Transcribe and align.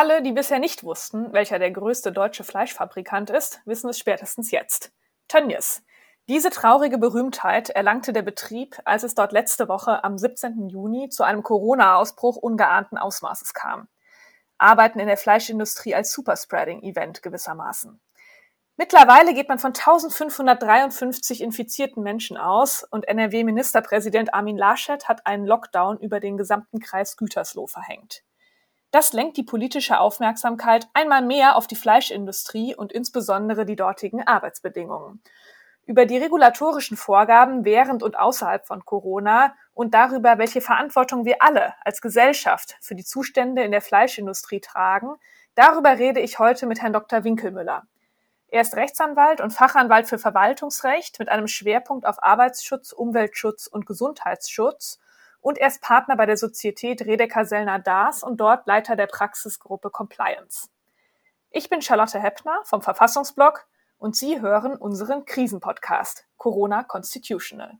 Alle, 0.00 0.22
die 0.22 0.30
bisher 0.30 0.60
nicht 0.60 0.84
wussten, 0.84 1.32
welcher 1.32 1.58
der 1.58 1.72
größte 1.72 2.12
deutsche 2.12 2.44
Fleischfabrikant 2.44 3.30
ist, 3.30 3.60
wissen 3.64 3.90
es 3.90 3.98
spätestens 3.98 4.52
jetzt. 4.52 4.92
Tönnies. 5.26 5.82
Diese 6.28 6.50
traurige 6.50 6.98
Berühmtheit 6.98 7.70
erlangte 7.70 8.12
der 8.12 8.22
Betrieb, 8.22 8.78
als 8.84 9.02
es 9.02 9.16
dort 9.16 9.32
letzte 9.32 9.68
Woche 9.68 10.04
am 10.04 10.16
17. 10.16 10.68
Juni 10.68 11.08
zu 11.08 11.24
einem 11.24 11.42
Corona-Ausbruch 11.42 12.36
ungeahnten 12.36 12.96
Ausmaßes 12.96 13.54
kam. 13.54 13.88
Arbeiten 14.56 15.00
in 15.00 15.08
der 15.08 15.16
Fleischindustrie 15.16 15.96
als 15.96 16.12
Superspreading-Event 16.12 17.20
gewissermaßen. 17.20 18.00
Mittlerweile 18.76 19.34
geht 19.34 19.48
man 19.48 19.58
von 19.58 19.72
1553 19.72 21.40
infizierten 21.40 22.04
Menschen 22.04 22.36
aus 22.36 22.84
und 22.84 23.08
NRW-Ministerpräsident 23.08 24.32
Armin 24.32 24.58
Laschet 24.58 25.08
hat 25.08 25.26
einen 25.26 25.44
Lockdown 25.44 25.98
über 25.98 26.20
den 26.20 26.36
gesamten 26.36 26.78
Kreis 26.78 27.16
Gütersloh 27.16 27.66
verhängt. 27.66 28.22
Das 28.90 29.12
lenkt 29.12 29.36
die 29.36 29.42
politische 29.42 30.00
Aufmerksamkeit 30.00 30.88
einmal 30.94 31.22
mehr 31.22 31.56
auf 31.56 31.66
die 31.66 31.76
Fleischindustrie 31.76 32.74
und 32.74 32.90
insbesondere 32.90 33.66
die 33.66 33.76
dortigen 33.76 34.26
Arbeitsbedingungen. 34.26 35.22
Über 35.84 36.06
die 36.06 36.16
regulatorischen 36.18 36.96
Vorgaben 36.96 37.64
während 37.64 38.02
und 38.02 38.18
außerhalb 38.18 38.66
von 38.66 38.84
Corona 38.84 39.54
und 39.74 39.94
darüber, 39.94 40.38
welche 40.38 40.60
Verantwortung 40.60 41.24
wir 41.24 41.42
alle 41.42 41.74
als 41.82 42.00
Gesellschaft 42.00 42.76
für 42.80 42.94
die 42.94 43.04
Zustände 43.04 43.62
in 43.62 43.72
der 43.72 43.80
Fleischindustrie 43.82 44.60
tragen, 44.60 45.16
darüber 45.54 45.98
rede 45.98 46.20
ich 46.20 46.38
heute 46.38 46.66
mit 46.66 46.80
Herrn 46.80 46.92
Dr. 46.92 47.24
Winkelmüller. 47.24 47.84
Er 48.48 48.62
ist 48.62 48.76
Rechtsanwalt 48.76 49.42
und 49.42 49.50
Fachanwalt 49.50 50.08
für 50.08 50.18
Verwaltungsrecht 50.18 51.18
mit 51.18 51.28
einem 51.28 51.46
Schwerpunkt 51.46 52.06
auf 52.06 52.22
Arbeitsschutz, 52.22 52.92
Umweltschutz 52.92 53.66
und 53.66 53.84
Gesundheitsschutz 53.84 54.98
und 55.40 55.58
er 55.58 55.68
ist 55.68 55.82
Partner 55.82 56.16
bei 56.16 56.26
der 56.26 56.36
Sozietät 56.36 57.02
Redeker 57.02 57.44
Sellner 57.44 57.78
Daas 57.78 58.22
und 58.22 58.38
dort 58.38 58.66
Leiter 58.66 58.96
der 58.96 59.06
Praxisgruppe 59.06 59.90
Compliance. 59.90 60.68
Ich 61.50 61.70
bin 61.70 61.80
Charlotte 61.80 62.20
Heppner 62.20 62.60
vom 62.64 62.82
Verfassungsblog 62.82 63.66
und 63.98 64.16
Sie 64.16 64.40
hören 64.40 64.76
unseren 64.76 65.24
Krisenpodcast 65.24 66.26
Corona 66.36 66.84
Constitutional. 66.84 67.78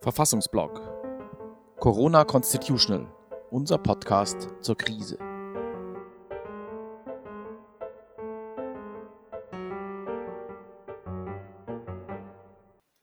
Verfassungsblog 0.00 0.80
Corona 1.80 2.24
Constitutional, 2.24 3.06
unser 3.50 3.78
Podcast 3.78 4.48
zur 4.60 4.76
Krise. 4.76 5.18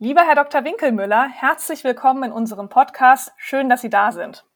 Lieber 0.03 0.21
Herr 0.21 0.33
Dr. 0.33 0.63
Winkelmüller, 0.63 1.29
herzlich 1.29 1.83
willkommen 1.83 2.23
in 2.23 2.31
unserem 2.31 2.69
Podcast. 2.69 3.33
Schön, 3.37 3.69
dass 3.69 3.81
Sie 3.81 3.89
da 3.91 4.11
sind. 4.11 4.47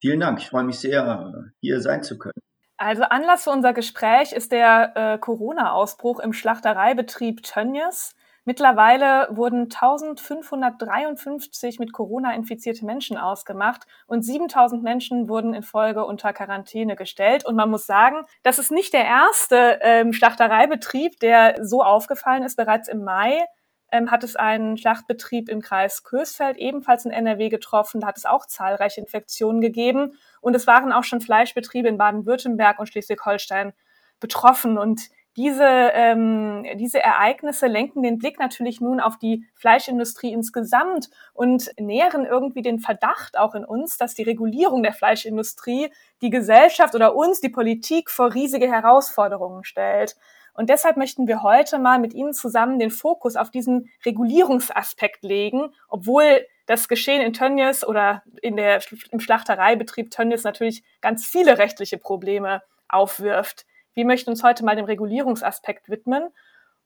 Vielen 0.00 0.20
Dank. 0.20 0.38
Ich 0.38 0.48
freue 0.48 0.64
mich 0.64 0.78
sehr, 0.78 1.52
hier 1.60 1.82
sein 1.82 2.02
zu 2.02 2.16
können. 2.16 2.40
Also 2.78 3.02
Anlass 3.02 3.44
für 3.44 3.50
unser 3.50 3.74
Gespräch 3.74 4.32
ist 4.32 4.52
der 4.52 4.96
äh, 4.96 5.18
Corona-Ausbruch 5.18 6.18
im 6.20 6.32
Schlachtereibetrieb 6.32 7.42
Tönnies. 7.42 8.14
Mittlerweile 8.46 9.28
wurden 9.32 9.64
1553 9.64 11.78
mit 11.78 11.92
Corona 11.92 12.34
infizierte 12.34 12.86
Menschen 12.86 13.18
ausgemacht 13.18 13.86
und 14.06 14.22
7000 14.22 14.82
Menschen 14.82 15.28
wurden 15.28 15.52
in 15.52 15.62
Folge 15.62 16.06
unter 16.06 16.32
Quarantäne 16.32 16.96
gestellt. 16.96 17.44
Und 17.44 17.54
man 17.54 17.68
muss 17.68 17.84
sagen, 17.84 18.24
das 18.44 18.58
ist 18.58 18.72
nicht 18.72 18.94
der 18.94 19.04
erste 19.04 19.78
ähm, 19.82 20.14
Schlachtereibetrieb, 20.14 21.20
der 21.20 21.56
so 21.60 21.82
aufgefallen 21.82 22.44
ist. 22.44 22.56
Bereits 22.56 22.88
im 22.88 23.04
Mai 23.04 23.44
ähm, 23.92 24.10
hat 24.10 24.24
es 24.24 24.36
einen 24.36 24.76
Schlachtbetrieb 24.76 25.48
im 25.48 25.60
Kreis 25.60 26.02
Kösfeld 26.02 26.56
ebenfalls 26.56 27.04
in 27.04 27.12
NRW 27.12 27.48
getroffen. 27.48 28.00
Da 28.00 28.08
hat 28.08 28.18
es 28.18 28.26
auch 28.26 28.46
zahlreiche 28.46 29.00
Infektionen 29.00 29.60
gegeben. 29.60 30.18
Und 30.40 30.54
es 30.54 30.66
waren 30.66 30.92
auch 30.92 31.04
schon 31.04 31.20
Fleischbetriebe 31.20 31.88
in 31.88 31.98
Baden-Württemberg 31.98 32.78
und 32.78 32.88
Schleswig-Holstein 32.88 33.72
betroffen. 34.20 34.78
Und 34.78 35.08
diese, 35.36 35.64
ähm, 35.64 36.64
diese 36.76 37.02
Ereignisse 37.02 37.66
lenken 37.66 38.02
den 38.02 38.16
Blick 38.16 38.38
natürlich 38.38 38.80
nun 38.80 39.00
auf 39.00 39.18
die 39.18 39.44
Fleischindustrie 39.54 40.32
insgesamt 40.32 41.10
und 41.34 41.70
nähren 41.78 42.24
irgendwie 42.24 42.62
den 42.62 42.78
Verdacht 42.80 43.38
auch 43.38 43.54
in 43.54 43.64
uns, 43.64 43.98
dass 43.98 44.14
die 44.14 44.22
Regulierung 44.22 44.82
der 44.82 44.94
Fleischindustrie 44.94 45.90
die 46.22 46.30
Gesellschaft 46.30 46.94
oder 46.94 47.14
uns, 47.14 47.42
die 47.42 47.50
Politik, 47.50 48.10
vor 48.10 48.32
riesige 48.32 48.66
Herausforderungen 48.66 49.62
stellt. 49.62 50.16
Und 50.56 50.70
deshalb 50.70 50.96
möchten 50.96 51.26
wir 51.26 51.42
heute 51.42 51.78
mal 51.78 51.98
mit 51.98 52.14
Ihnen 52.14 52.32
zusammen 52.32 52.78
den 52.78 52.90
Fokus 52.90 53.36
auf 53.36 53.50
diesen 53.50 53.90
Regulierungsaspekt 54.04 55.22
legen, 55.22 55.74
obwohl 55.88 56.46
das 56.64 56.88
Geschehen 56.88 57.20
in 57.20 57.32
Tönnies 57.32 57.84
oder 57.84 58.22
in 58.42 58.56
der, 58.56 58.80
im 59.10 59.20
Schlachtereibetrieb 59.20 60.10
Tönnies 60.10 60.44
natürlich 60.44 60.82
ganz 61.00 61.26
viele 61.26 61.58
rechtliche 61.58 61.98
Probleme 61.98 62.62
aufwirft. 62.88 63.66
Wir 63.94 64.06
möchten 64.06 64.30
uns 64.30 64.42
heute 64.42 64.64
mal 64.64 64.76
dem 64.76 64.86
Regulierungsaspekt 64.86 65.88
widmen 65.88 66.28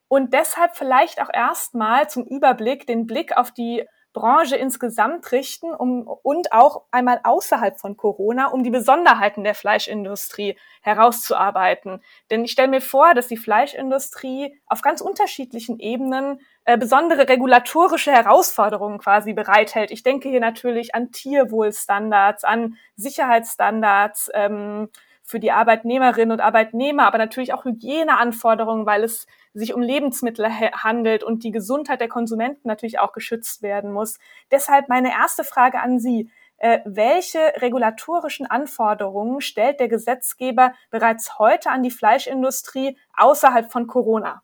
und 0.09 0.35
deshalb 0.35 0.77
vielleicht 0.77 1.23
auch 1.23 1.31
erstmal 1.33 2.11
zum 2.11 2.25
Überblick 2.25 2.87
den 2.87 3.07
Blick 3.07 3.37
auf 3.37 3.53
die 3.53 3.87
Branche 4.13 4.57
insgesamt 4.57 5.31
richten 5.33 5.73
um, 5.73 6.07
und 6.07 6.53
auch 6.53 6.83
einmal 6.91 7.21
außerhalb 7.23 7.79
von 7.79 7.97
Corona, 7.97 8.49
um 8.49 8.65
die 8.65 8.71
Besonderheiten 8.71 9.45
der 9.45 9.55
Fleischindustrie 9.55 10.57
herauszuarbeiten. 10.83 12.03
Denn 12.31 12.45
ich 12.45 12.53
stelle 12.53 12.69
mir 12.69 12.81
vor, 12.81 13.15
dass 13.15 13.29
die 13.29 13.37
Fleischindustrie 13.37 14.61
auf 14.67 14.83
ganz 14.83 15.01
unterschiedlichen 15.01 15.79
Ebenen 15.79 16.41
äh, 16.65 16.77
besondere 16.77 17.29
regulatorische 17.29 18.13
Herausforderungen 18.13 18.99
quasi 18.99 19.33
bereithält. 19.33 19.91
Ich 19.91 20.03
denke 20.03 20.29
hier 20.29 20.41
natürlich 20.41 20.95
an 20.95 21.13
Tierwohlstandards, 21.13 22.45
an 22.45 22.77
Sicherheitsstandards, 22.97 24.31
ähm, 24.35 24.89
für 25.31 25.41
die 25.41 25.53
Arbeitnehmerinnen 25.53 26.33
und 26.33 26.41
Arbeitnehmer, 26.41 27.07
aber 27.07 27.19
natürlich 27.19 27.55
auch 27.55 27.65
Hygieneanforderungen, 27.65 28.85
weil 28.85 29.05
es 29.05 29.27
sich 29.55 29.73
um 29.73 29.81
Lebensmittel 29.81 30.49
handelt 30.51 31.23
und 31.23 31.45
die 31.45 31.53
Gesundheit 31.53 32.01
der 32.01 32.09
Konsumenten 32.09 32.69
natürlich 32.69 32.99
auch 32.99 33.13
geschützt 33.13 33.63
werden 33.63 33.93
muss. 33.93 34.19
Deshalb 34.51 34.89
meine 34.89 35.11
erste 35.11 35.45
Frage 35.45 35.81
an 35.81 35.99
Sie. 35.99 36.31
Äh, 36.63 36.81
welche 36.85 37.39
regulatorischen 37.57 38.45
Anforderungen 38.45 39.41
stellt 39.41 39.81
der 39.81 39.89
Gesetzgeber 39.89 40.75
bereits 40.91 41.39
heute 41.39 41.71
an 41.71 41.83
die 41.83 41.91
Fleischindustrie 41.91 42.99
außerhalb 43.17 43.73
von 43.73 43.87
Corona? 43.87 44.43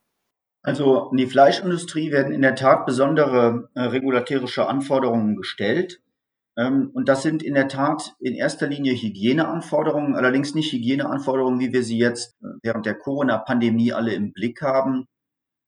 Also 0.62 1.10
in 1.10 1.18
die 1.18 1.26
Fleischindustrie 1.26 2.10
werden 2.10 2.32
in 2.32 2.41
der 2.41 2.54
Tat 2.54 2.86
besondere 2.86 3.68
äh, 3.74 3.82
regulatorische 3.82 4.66
Anforderungen 4.66 5.36
gestellt. 5.36 6.00
Ähm, 6.56 6.90
und 6.94 7.08
das 7.08 7.22
sind 7.22 7.42
in 7.42 7.54
der 7.54 7.68
Tat 7.68 8.14
in 8.18 8.34
erster 8.34 8.66
Linie 8.66 8.94
Hygieneanforderungen, 8.94 10.14
allerdings 10.16 10.54
nicht 10.54 10.72
Hygieneanforderungen, 10.72 11.60
wie 11.60 11.72
wir 11.72 11.82
sie 11.82 11.98
jetzt 11.98 12.34
äh, 12.42 12.46
während 12.62 12.86
der 12.86 12.94
Corona-Pandemie 12.94 13.92
alle 13.92 14.14
im 14.14 14.32
Blick 14.32 14.62
haben, 14.62 15.06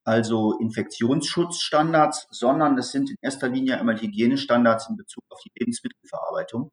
also 0.05 0.59
Infektionsschutzstandards, 0.59 2.27
sondern 2.31 2.79
es 2.79 2.91
sind 2.93 3.11
in 3.11 3.17
erster 3.21 3.49
Linie 3.49 3.79
einmal 3.79 4.01
Hygienestandards 4.01 4.89
in 4.89 4.97
Bezug 4.97 5.25
auf 5.31 5.41
die 5.45 5.53
Lebensmittelverarbeitung. 5.59 6.71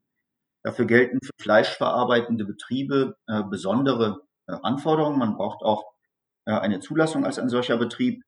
Dafür 0.63 0.85
gelten 0.85 1.19
für 1.21 1.33
fleischverarbeitende 1.39 2.45
Betriebe 2.45 3.17
äh, 3.27 3.43
besondere 3.43 4.21
äh, 4.47 4.53
Anforderungen. 4.63 5.19
Man 5.19 5.35
braucht 5.35 5.63
auch 5.63 5.83
eine 6.47 6.79
Zulassung 6.79 7.25
als 7.25 7.39
ein 7.39 7.49
solcher 7.49 7.75
Betrieb. 7.75 8.21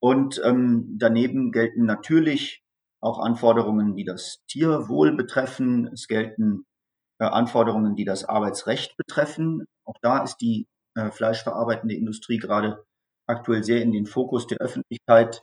Und 0.00 0.40
ähm, 0.42 0.96
daneben 0.98 1.52
gelten 1.52 1.84
natürlich 1.84 2.62
auch 3.00 3.18
Anforderungen, 3.18 3.94
die 3.94 4.04
das 4.04 4.42
Tierwohl 4.48 5.16
betreffen. 5.16 5.88
Es 5.92 6.08
gelten 6.08 6.64
äh, 7.20 7.24
Anforderungen, 7.24 7.96
die 7.96 8.04
das 8.04 8.24
Arbeitsrecht 8.24 8.96
betreffen. 8.96 9.66
Auch 9.84 9.96
da 10.02 10.22
ist 10.22 10.36
die 10.38 10.66
äh, 10.96 11.10
fleischverarbeitende 11.10 11.94
Industrie 11.94 12.38
gerade 12.38 12.84
aktuell 13.26 13.62
sehr 13.62 13.82
in 13.82 13.92
den 13.92 14.06
Fokus 14.06 14.46
der 14.46 14.58
Öffentlichkeit 14.58 15.42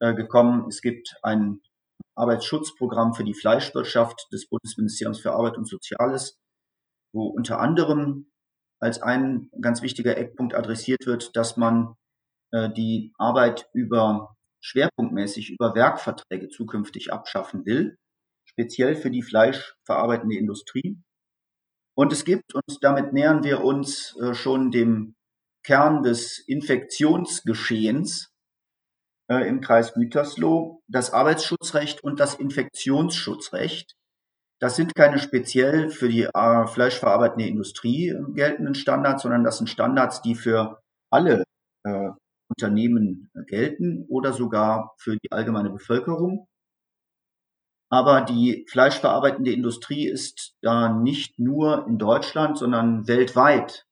äh, 0.00 0.14
gekommen. 0.14 0.66
Es 0.68 0.80
gibt 0.80 1.16
ein 1.22 1.60
Arbeitsschutzprogramm 2.16 3.14
für 3.14 3.24
die 3.24 3.34
Fleischwirtschaft 3.34 4.26
des 4.32 4.48
Bundesministeriums 4.48 5.20
für 5.20 5.32
Arbeit 5.32 5.56
und 5.56 5.68
Soziales, 5.68 6.38
wo 7.12 7.26
unter 7.26 7.60
anderem 7.60 8.30
als 8.80 9.00
ein 9.02 9.50
ganz 9.60 9.82
wichtiger 9.82 10.16
Eckpunkt 10.16 10.54
adressiert 10.54 11.06
wird, 11.06 11.36
dass 11.36 11.56
man 11.56 11.94
äh, 12.52 12.70
die 12.70 13.12
Arbeit 13.18 13.68
über 13.72 14.36
schwerpunktmäßig 14.60 15.50
über 15.50 15.74
Werkverträge 15.74 16.48
zukünftig 16.48 17.12
abschaffen 17.12 17.64
will, 17.66 17.96
speziell 18.44 18.96
für 18.96 19.10
die 19.10 19.22
fleischverarbeitende 19.22 20.36
Industrie. 20.36 20.98
Und 21.96 22.12
es 22.12 22.24
gibt, 22.24 22.54
und 22.54 22.62
damit 22.82 23.12
nähern 23.12 23.42
wir 23.42 23.62
uns 23.62 24.16
äh, 24.20 24.34
schon 24.34 24.70
dem 24.70 25.14
Kern 25.64 26.02
des 26.02 26.38
Infektionsgeschehens 26.38 28.30
äh, 29.30 29.48
im 29.48 29.60
Kreis 29.60 29.94
Gütersloh, 29.94 30.82
das 30.88 31.12
Arbeitsschutzrecht 31.12 32.02
und 32.02 32.20
das 32.20 32.34
Infektionsschutzrecht. 32.34 33.94
Das 34.60 34.76
sind 34.76 34.94
keine 34.94 35.18
speziell 35.18 35.90
für 35.90 36.08
die 36.08 36.22
äh, 36.22 36.66
fleischverarbeitende 36.66 37.46
Industrie 37.46 38.14
geltenden 38.34 38.74
Standards, 38.74 39.22
sondern 39.22 39.44
das 39.44 39.58
sind 39.58 39.68
Standards, 39.68 40.22
die 40.22 40.34
für 40.34 40.80
alle 41.10 41.44
Unternehmen 42.48 43.30
gelten 43.46 44.06
oder 44.08 44.32
sogar 44.32 44.94
für 44.98 45.16
die 45.16 45.32
allgemeine 45.32 45.70
Bevölkerung. 45.70 46.48
Aber 47.90 48.20
die 48.20 48.66
fleischverarbeitende 48.68 49.52
Industrie 49.52 50.06
ist 50.06 50.54
da 50.60 50.92
nicht 50.92 51.38
nur 51.38 51.86
in 51.86 51.98
Deutschland, 51.98 52.58
sondern 52.58 53.08
weltweit 53.08 53.86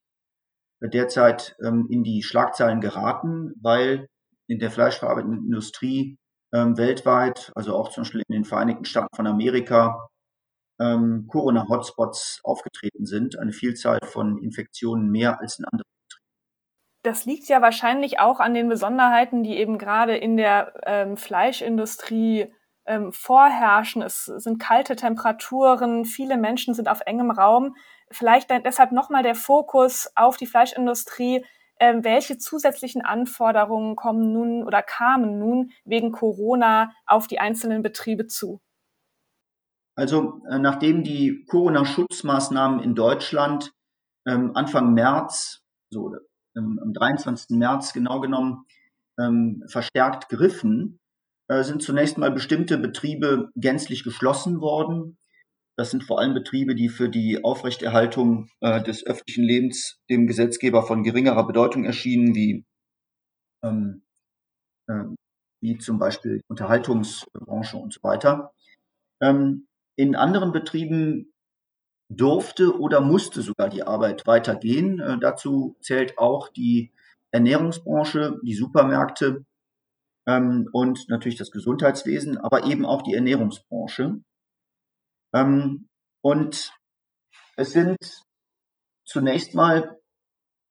derzeit 0.82 1.56
ähm, 1.64 1.86
in 1.90 2.02
die 2.02 2.22
Schlagzeilen 2.22 2.80
geraten, 2.80 3.54
weil 3.60 4.08
in 4.46 4.58
der 4.58 4.70
fleischverarbeitenden 4.70 5.46
Industrie 5.46 6.18
ähm, 6.52 6.76
weltweit, 6.76 7.50
also 7.54 7.74
auch 7.74 7.90
zum 7.90 8.02
Beispiel 8.02 8.22
in 8.28 8.34
den 8.34 8.44
Vereinigten 8.44 8.84
Staaten 8.84 9.14
von 9.16 9.26
Amerika, 9.26 10.08
ähm, 10.78 11.26
Corona-Hotspots 11.28 12.40
aufgetreten 12.44 13.06
sind, 13.06 13.38
eine 13.38 13.52
Vielzahl 13.52 13.98
von 14.04 14.38
Infektionen 14.42 15.10
mehr 15.10 15.40
als 15.40 15.58
in 15.58 15.64
anderen 15.64 15.95
das 17.06 17.24
liegt 17.24 17.48
ja 17.48 17.62
wahrscheinlich 17.62 18.18
auch 18.18 18.40
an 18.40 18.52
den 18.52 18.68
Besonderheiten, 18.68 19.42
die 19.42 19.56
eben 19.56 19.78
gerade 19.78 20.16
in 20.16 20.36
der 20.36 20.72
ähm, 20.84 21.16
Fleischindustrie 21.16 22.52
ähm, 22.84 23.12
vorherrschen. 23.12 24.02
Es 24.02 24.24
sind 24.24 24.58
kalte 24.58 24.96
Temperaturen, 24.96 26.04
viele 26.04 26.36
Menschen 26.36 26.74
sind 26.74 26.88
auf 26.88 27.00
engem 27.06 27.30
Raum. 27.30 27.76
Vielleicht 28.10 28.50
deshalb 28.50 28.92
nochmal 28.92 29.22
der 29.22 29.34
Fokus 29.34 30.10
auf 30.16 30.36
die 30.36 30.46
Fleischindustrie. 30.46 31.44
Ähm, 31.78 32.04
welche 32.04 32.38
zusätzlichen 32.38 33.02
Anforderungen 33.02 33.96
kommen 33.96 34.32
nun 34.32 34.64
oder 34.64 34.82
kamen 34.82 35.38
nun 35.38 35.70
wegen 35.84 36.10
Corona 36.10 36.92
auf 37.06 37.26
die 37.26 37.38
einzelnen 37.38 37.82
Betriebe 37.82 38.26
zu? 38.26 38.60
Also 39.94 40.40
äh, 40.50 40.58
nachdem 40.58 41.04
die 41.04 41.44
Corona-Schutzmaßnahmen 41.48 42.80
in 42.80 42.94
Deutschland 42.94 43.72
ähm, 44.26 44.52
Anfang 44.54 44.94
März, 44.94 45.62
so 45.90 46.12
am 46.56 46.92
23. 46.92 47.56
März 47.56 47.92
genau 47.92 48.20
genommen, 48.20 48.64
ähm, 49.18 49.62
verstärkt 49.68 50.28
griffen, 50.28 50.98
äh, 51.48 51.62
sind 51.62 51.82
zunächst 51.82 52.18
mal 52.18 52.30
bestimmte 52.30 52.78
Betriebe 52.78 53.50
gänzlich 53.54 54.04
geschlossen 54.04 54.60
worden. 54.60 55.18
Das 55.78 55.90
sind 55.90 56.04
vor 56.04 56.20
allem 56.20 56.34
Betriebe, 56.34 56.74
die 56.74 56.88
für 56.88 57.08
die 57.08 57.44
Aufrechterhaltung 57.44 58.48
äh, 58.60 58.82
des 58.82 59.04
öffentlichen 59.06 59.44
Lebens 59.44 59.98
dem 60.08 60.26
Gesetzgeber 60.26 60.82
von 60.82 61.02
geringerer 61.02 61.46
Bedeutung 61.46 61.84
erschienen, 61.84 62.34
wie, 62.34 62.64
ähm, 63.62 64.02
äh, 64.88 65.04
wie 65.60 65.78
zum 65.78 65.98
Beispiel 65.98 66.40
Unterhaltungsbranche 66.48 67.76
und 67.76 67.92
so 67.92 68.02
weiter. 68.02 68.52
Ähm, 69.20 69.66
in 69.96 70.16
anderen 70.16 70.52
Betrieben 70.52 71.32
durfte 72.08 72.78
oder 72.78 73.00
musste 73.00 73.42
sogar 73.42 73.68
die 73.68 73.82
Arbeit 73.82 74.26
weitergehen. 74.26 75.00
Äh, 75.00 75.18
dazu 75.18 75.76
zählt 75.80 76.18
auch 76.18 76.48
die 76.48 76.92
Ernährungsbranche, 77.32 78.38
die 78.42 78.54
Supermärkte 78.54 79.44
ähm, 80.26 80.68
und 80.72 81.08
natürlich 81.08 81.38
das 81.38 81.50
Gesundheitswesen, 81.50 82.38
aber 82.38 82.64
eben 82.64 82.86
auch 82.86 83.02
die 83.02 83.14
Ernährungsbranche. 83.14 84.20
Ähm, 85.34 85.88
und 86.22 86.72
es 87.56 87.72
sind 87.72 87.98
zunächst 89.04 89.54
mal 89.54 89.98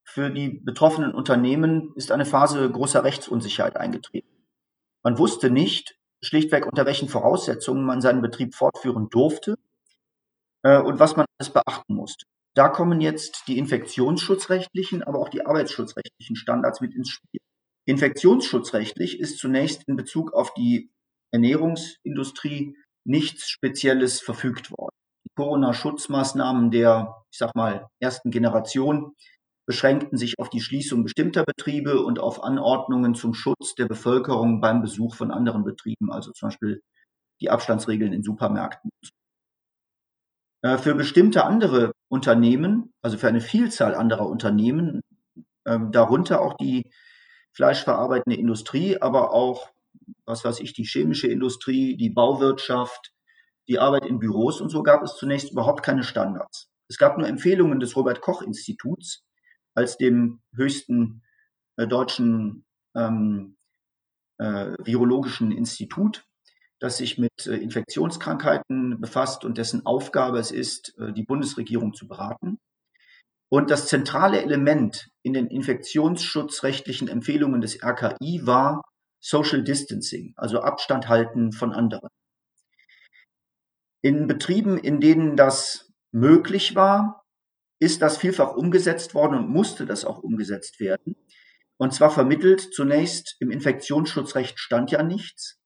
für 0.08 0.30
die 0.30 0.50
betroffenen 0.50 1.14
Unternehmen 1.14 1.94
ist 1.96 2.12
eine 2.12 2.26
Phase 2.26 2.70
großer 2.70 3.04
Rechtsunsicherheit 3.04 3.76
eingetreten. 3.76 4.30
Man 5.04 5.18
wusste 5.18 5.50
nicht 5.50 5.98
schlichtweg, 6.22 6.66
unter 6.66 6.86
welchen 6.86 7.10
Voraussetzungen 7.10 7.84
man 7.86 8.02
seinen 8.02 8.22
Betrieb 8.22 8.56
fortführen 8.56 9.10
durfte 9.10 9.58
äh, 10.66 10.80
und 10.80 11.00
was 11.00 11.16
man 11.16 11.26
alles 11.40 11.54
beachten 11.54 11.96
musste. 11.96 12.26
Da 12.56 12.70
kommen 12.70 13.02
jetzt 13.02 13.44
die 13.48 13.58
infektionsschutzrechtlichen, 13.58 15.04
aber 15.04 15.20
auch 15.20 15.30
die 15.30 15.46
arbeitsschutzrechtlichen 15.46 16.36
Standards 16.36 16.82
mit 16.82 16.96
ins 16.96 17.10
Spiel. 17.10 17.40
Infektionsschutzrechtlich 17.88 19.20
ist 19.20 19.38
zunächst 19.38 19.84
in 19.88 19.96
Bezug 19.96 20.34
auf 20.34 20.54
die 20.54 20.90
Ernährungsindustrie 21.32 22.76
nichts 23.06 23.50
Spezielles 23.50 24.22
verfügt 24.22 24.72
worden. 24.72 24.96
Die 25.26 25.36
Corona-Schutzmaßnahmen 25.36 26.72
der, 26.72 27.24
ich 27.32 27.38
sag 27.38 27.54
mal, 27.56 27.88
ersten 28.02 28.32
Generation 28.32 29.14
beschränkten 29.68 30.18
sich 30.18 30.40
auf 30.40 30.50
die 30.50 30.62
Schließung 30.62 31.04
bestimmter 31.04 31.44
Betriebe 31.44 32.02
und 32.02 32.20
auf 32.20 32.44
Anordnungen 32.44 33.16
zum 33.16 33.34
Schutz 33.34 33.76
der 33.76 33.88
Bevölkerung 33.88 34.62
beim 34.62 34.82
Besuch 34.82 35.16
von 35.16 35.32
anderen 35.32 35.64
Betrieben, 35.64 36.12
also 36.12 36.32
zum 36.32 36.50
Beispiel 36.50 36.82
die 37.42 37.50
Abstandsregeln 37.50 38.14
in 38.14 38.24
Supermärkten. 38.24 38.90
Äh, 40.66 40.80
für 40.80 40.96
bestimmte 40.96 41.46
andere 41.46 41.92
Unternehmen, 42.08 42.92
also 43.04 43.20
für 43.20 43.28
eine 43.28 43.40
Vielzahl 43.40 43.94
anderer 43.94 44.28
Unternehmen, 44.28 45.02
ähm, 45.68 45.92
darunter 45.92 46.42
auch 46.42 46.56
die 46.56 46.90
fleischverarbeitende 47.54 48.36
Industrie, 48.36 49.00
aber 49.00 49.32
auch, 49.32 49.70
was 50.26 50.44
weiß 50.44 50.62
ich, 50.62 50.74
die 50.74 50.86
chemische 50.86 51.28
Industrie, 51.28 51.98
die 51.98 52.10
Bauwirtschaft, 52.10 53.12
die 53.68 53.78
Arbeit 53.78 54.08
in 54.08 54.18
Büros 54.18 54.60
und 54.60 54.70
so 54.70 54.82
gab 54.82 55.04
es 55.04 55.16
zunächst 55.18 55.52
überhaupt 55.52 55.84
keine 55.84 56.04
Standards. 56.04 56.68
Es 56.88 56.98
gab 56.98 57.20
nur 57.20 57.28
Empfehlungen 57.28 57.80
des 57.80 57.96
Robert 57.96 58.22
Koch 58.22 58.42
Instituts 58.42 59.24
als 59.76 59.98
dem 59.98 60.42
höchsten 60.56 61.22
äh, 61.78 61.86
deutschen 61.86 62.66
ähm, 62.96 63.56
äh, 64.40 64.74
virologischen 64.84 65.52
Institut 65.52 66.26
das 66.80 66.98
sich 66.98 67.18
mit 67.18 67.48
äh, 67.48 67.56
Infektionskrankheiten 67.56 69.00
befasst 69.00 69.46
und 69.46 69.58
dessen 69.58 69.86
Aufgabe 69.86 70.40
es 70.40 70.52
ist, 70.52 70.98
äh, 70.98 71.14
die 71.14 71.24
Bundesregierung 71.24 71.94
zu 71.94 72.08
beraten. 72.08 72.58
Und 73.50 73.72
das 73.72 73.88
zentrale 73.88 74.42
Element 74.42 75.08
in 75.24 75.34
den 75.34 75.48
infektionsschutzrechtlichen 75.48 77.08
Empfehlungen 77.08 77.62
des 77.62 77.82
RKI 77.84 78.42
war 78.44 78.82
Social 79.22 79.64
Distancing, 79.64 80.34
also 80.36 80.62
Abstand 80.62 81.08
halten 81.08 81.52
von 81.52 81.72
anderen. 81.72 82.10
In 84.04 84.28
Betrieben, 84.28 84.78
in 84.78 85.00
denen 85.00 85.36
das 85.36 85.92
möglich 86.12 86.76
war, 86.76 87.24
ist 87.80 88.02
das 88.02 88.18
vielfach 88.18 88.56
umgesetzt 88.56 89.14
worden 89.14 89.40
und 89.40 89.50
musste 89.50 89.86
das 89.86 90.06
auch 90.06 90.20
umgesetzt 90.20 90.80
werden. 90.80 91.16
Und 91.78 91.94
zwar 91.94 92.12
vermittelt 92.12 92.74
zunächst 92.74 93.36
im 93.40 93.52
Infektionsschutzrecht 93.52 94.60
stand 94.60 94.92
ja 94.92 95.04
nichts 95.04 95.60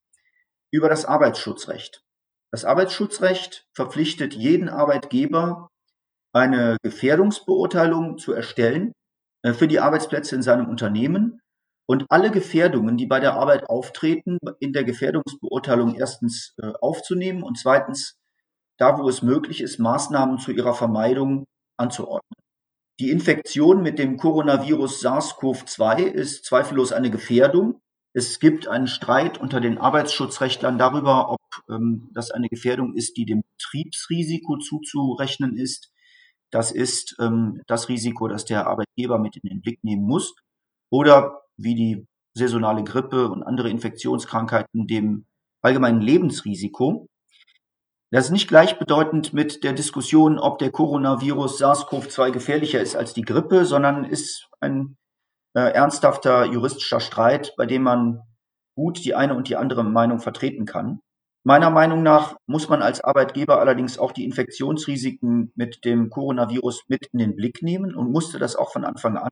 über 0.72 0.90
das 0.90 1.06
Arbeitsschutzrecht. 1.06 2.02
Das 2.52 2.66
Arbeitsschutzrecht 2.66 3.68
verpflichtet 3.74 4.34
jeden 4.34 4.70
Arbeitgeber, 4.70 5.70
eine 6.34 6.78
Gefährdungsbeurteilung 6.84 8.18
zu 8.18 8.34
erstellen 8.34 8.94
äh, 9.44 9.54
für 9.54 9.68
die 9.68 9.80
Arbeitsplätze 9.80 10.36
in 10.36 10.42
seinem 10.42 10.68
Unternehmen 10.68 11.42
und 11.88 12.06
alle 12.10 12.30
Gefährdungen, 12.30 12.98
die 12.98 13.08
bei 13.08 13.20
der 13.20 13.34
Arbeit 13.34 13.68
auftreten, 13.70 14.38
in 14.60 14.74
der 14.74 14.84
Gefährdungsbeurteilung 14.84 15.96
erstens 15.96 16.54
äh, 16.62 16.72
aufzunehmen 16.82 17.42
und 17.44 17.58
zweitens, 17.58 18.18
da 18.78 18.98
wo 19.00 19.10
es 19.10 19.22
möglich 19.22 19.62
ist, 19.62 19.80
Maßnahmen 19.80 20.38
zu 20.38 20.52
ihrer 20.52 20.74
Vermeidung 20.74 21.46
anzuordnen. 21.78 22.36
Die 23.00 23.12
Infektion 23.12 23.82
mit 23.82 23.98
dem 23.98 24.18
Coronavirus 24.18 25.02
SARS-CoV-2 25.02 26.04
ist 26.04 26.46
zweifellos 26.46 26.92
eine 26.92 27.10
Gefährdung 27.10 27.80
es 28.14 28.40
gibt 28.40 28.68
einen 28.68 28.88
Streit 28.88 29.38
unter 29.38 29.62
den 29.62 29.78
Arbeitsschutzrechtlern 29.78 30.78
darüber, 30.78 31.32
ob 31.32 31.40
ähm, 31.70 32.10
das 32.14 32.32
eine 32.32 32.50
Gefährdung 32.50 32.96
ist, 32.96 33.18
die 33.18 33.26
dem 33.26 33.44
Betriebsrisiko 33.58 34.58
zuzurechnen 34.58 35.56
ist. 35.56 35.92
Das 36.52 36.72
ist 36.72 37.16
ähm, 37.20 37.62
das 37.68 37.90
Risiko, 37.90 38.28
das 38.28 38.46
der 38.46 38.68
Arbeitgeber 38.68 39.20
mit 39.20 39.38
in 39.38 39.50
den 39.50 39.62
Blick 39.62 39.84
nehmen 39.84 40.04
muss. 40.04 40.34
Oder 40.90 41.44
wie 41.58 41.76
die 41.76 42.08
saisonale 42.34 42.84
Grippe 42.84 43.30
und 43.30 43.44
andere 43.44 43.70
Infektionskrankheiten 43.70 44.88
dem 44.88 45.26
allgemeinen 45.62 46.02
Lebensrisiko. 46.02 47.08
Das 48.12 48.26
ist 48.26 48.32
nicht 48.32 48.48
gleichbedeutend 48.48 49.34
mit 49.34 49.64
der 49.64 49.74
Diskussion, 49.74 50.40
ob 50.40 50.58
der 50.58 50.72
Coronavirus 50.72 51.62
SARS-CoV-2 51.62 52.32
gefährlicher 52.32 52.82
ist 52.82 52.96
als 52.96 53.14
die 53.14 53.22
Grippe, 53.22 53.66
sondern 53.66 54.04
ist 54.04 54.48
ein 54.62 54.98
äh, 55.60 55.72
ernsthafter 55.74 56.46
juristischer 56.46 57.00
Streit, 57.02 57.54
bei 57.58 57.66
dem 57.66 57.84
man 57.84 58.22
gut 58.76 59.04
die 59.04 59.14
eine 59.14 59.36
und 59.36 59.50
die 59.50 59.58
andere 59.58 59.84
Meinung 59.84 60.20
vertreten 60.20 60.66
kann. 60.66 61.02
Meiner 61.44 61.70
Meinung 61.70 62.04
nach 62.04 62.38
muss 62.48 62.70
man 62.70 62.82
als 62.82 63.02
Arbeitgeber 63.02 63.60
allerdings 63.60 63.98
auch 63.98 64.12
die 64.12 64.26
Infektionsrisiken 64.26 65.52
mit 65.56 65.84
dem 65.84 66.10
Coronavirus 66.10 66.84
mit 66.88 67.08
in 67.12 67.20
den 67.20 67.36
Blick 67.36 67.62
nehmen 67.62 67.96
und 67.96 68.12
musste 68.12 68.40
das 68.40 68.56
auch 68.56 68.72
von 68.72 68.86
Anfang 68.86 69.18
an. 69.18 69.30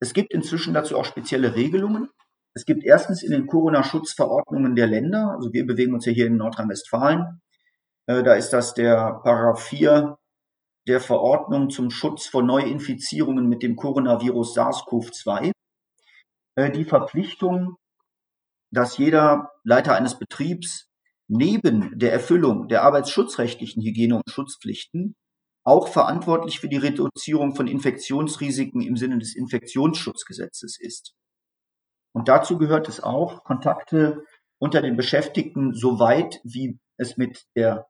Es 0.00 0.12
gibt 0.12 0.34
inzwischen 0.34 0.74
dazu 0.74 0.98
auch 0.98 1.04
spezielle 1.04 1.54
Regelungen. 1.54 2.10
Es 2.54 2.66
gibt 2.66 2.84
erstens 2.84 3.22
in 3.22 3.32
den 3.32 3.46
Corona-Schutzverordnungen 3.46 4.76
der 4.76 4.86
Länder, 4.86 5.32
also 5.34 5.52
wir 5.52 5.66
bewegen 5.66 5.94
uns 5.94 6.04
ja 6.04 6.12
hier 6.12 6.26
in 6.26 6.36
Nordrhein-Westfalen, 6.36 7.40
äh, 8.06 8.22
da 8.22 8.34
ist 8.34 8.50
das 8.50 8.74
der 8.74 9.20
Paragraph 9.22 9.62
4 9.62 10.18
der 10.86 11.00
Verordnung 11.00 11.70
zum 11.70 11.90
Schutz 11.90 12.26
vor 12.26 12.42
Neuinfizierungen 12.42 13.48
mit 13.48 13.62
dem 13.62 13.76
Coronavirus 13.76 14.56
SARS-CoV-2 14.56 15.52
äh, 16.56 16.70
die 16.70 16.84
Verpflichtung, 16.84 17.76
dass 18.70 18.98
jeder 18.98 19.50
Leiter 19.62 19.94
eines 19.94 20.18
Betriebs 20.18 20.90
neben 21.28 21.98
der 21.98 22.12
Erfüllung 22.12 22.68
der 22.68 22.82
arbeitsschutzrechtlichen 22.82 23.82
Hygiene- 23.82 24.16
und 24.16 24.30
Schutzpflichten 24.30 25.14
auch 25.64 25.88
verantwortlich 25.88 26.60
für 26.60 26.68
die 26.68 26.76
Reduzierung 26.76 27.54
von 27.54 27.66
Infektionsrisiken 27.66 28.82
im 28.82 28.96
Sinne 28.96 29.18
des 29.18 29.34
Infektionsschutzgesetzes 29.34 30.78
ist. 30.78 31.14
Und 32.12 32.28
dazu 32.28 32.58
gehört 32.58 32.88
es 32.88 33.02
auch, 33.02 33.44
Kontakte 33.44 34.24
unter 34.58 34.82
den 34.82 34.96
Beschäftigten 34.96 35.72
so 35.74 35.98
weit 35.98 36.40
wie 36.44 36.78
es 36.96 37.16
mit 37.16 37.44
der, 37.56 37.86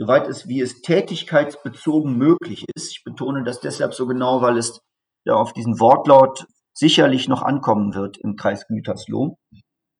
soweit 0.00 0.26
es 0.28 0.48
wie 0.48 0.62
es 0.62 0.80
tätigkeitsbezogen 0.80 2.16
möglich 2.16 2.64
ist, 2.74 2.90
ich 2.90 3.04
betone 3.04 3.44
das 3.44 3.60
deshalb 3.60 3.92
so 3.92 4.06
genau, 4.06 4.40
weil 4.40 4.56
es 4.56 4.80
ja 5.26 5.34
auf 5.34 5.52
diesen 5.52 5.78
Wortlaut 5.78 6.46
sicherlich 6.72 7.28
noch 7.28 7.42
ankommen 7.42 7.94
wird 7.94 8.16
im 8.16 8.34
Kreis 8.34 8.66
Gütersloh, 8.66 9.36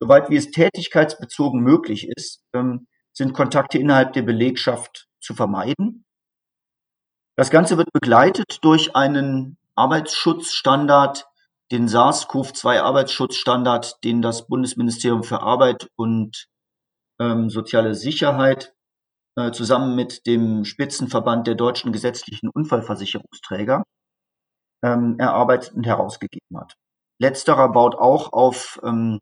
soweit 0.01 0.31
wie 0.31 0.37
es 0.37 0.53
tätigkeitsbezogen 0.53 1.61
möglich 1.61 2.09
ist, 2.17 2.43
ähm, 2.55 2.87
sind 3.13 3.35
Kontakte 3.35 3.77
innerhalb 3.77 4.15
der 4.15 4.23
Belegschaft 4.23 5.07
zu 5.21 5.35
vermeiden. 5.35 6.07
Das 7.37 7.51
Ganze 7.51 7.77
wird 7.77 7.93
begleitet 7.93 8.61
durch 8.63 8.97
einen 8.97 9.59
Arbeitsschutzstandard, 9.75 11.27
den 11.73 11.89
SARS-CoV-2-Arbeitsschutzstandard, 11.89 14.03
den 14.03 14.23
das 14.23 14.47
Bundesministerium 14.47 15.25
für 15.25 15.43
Arbeit 15.43 15.91
und 15.97 16.47
ähm, 17.21 17.51
soziale 17.51 17.95
Sicherheit 17.95 18.73
zusammen 19.49 19.97
mit 19.97 20.27
dem 20.27 20.65
Spitzenverband 20.65 21.47
der 21.47 21.55
deutschen 21.55 21.93
gesetzlichen 21.93 22.49
Unfallversicherungsträger 22.49 23.85
ähm, 24.83 25.17
erarbeitet 25.19 25.75
und 25.75 25.87
herausgegeben 25.87 26.59
hat. 26.59 26.77
Letzterer 27.19 27.71
baut 27.71 27.95
auch 27.97 28.33
auf 28.33 28.81
ähm, 28.83 29.19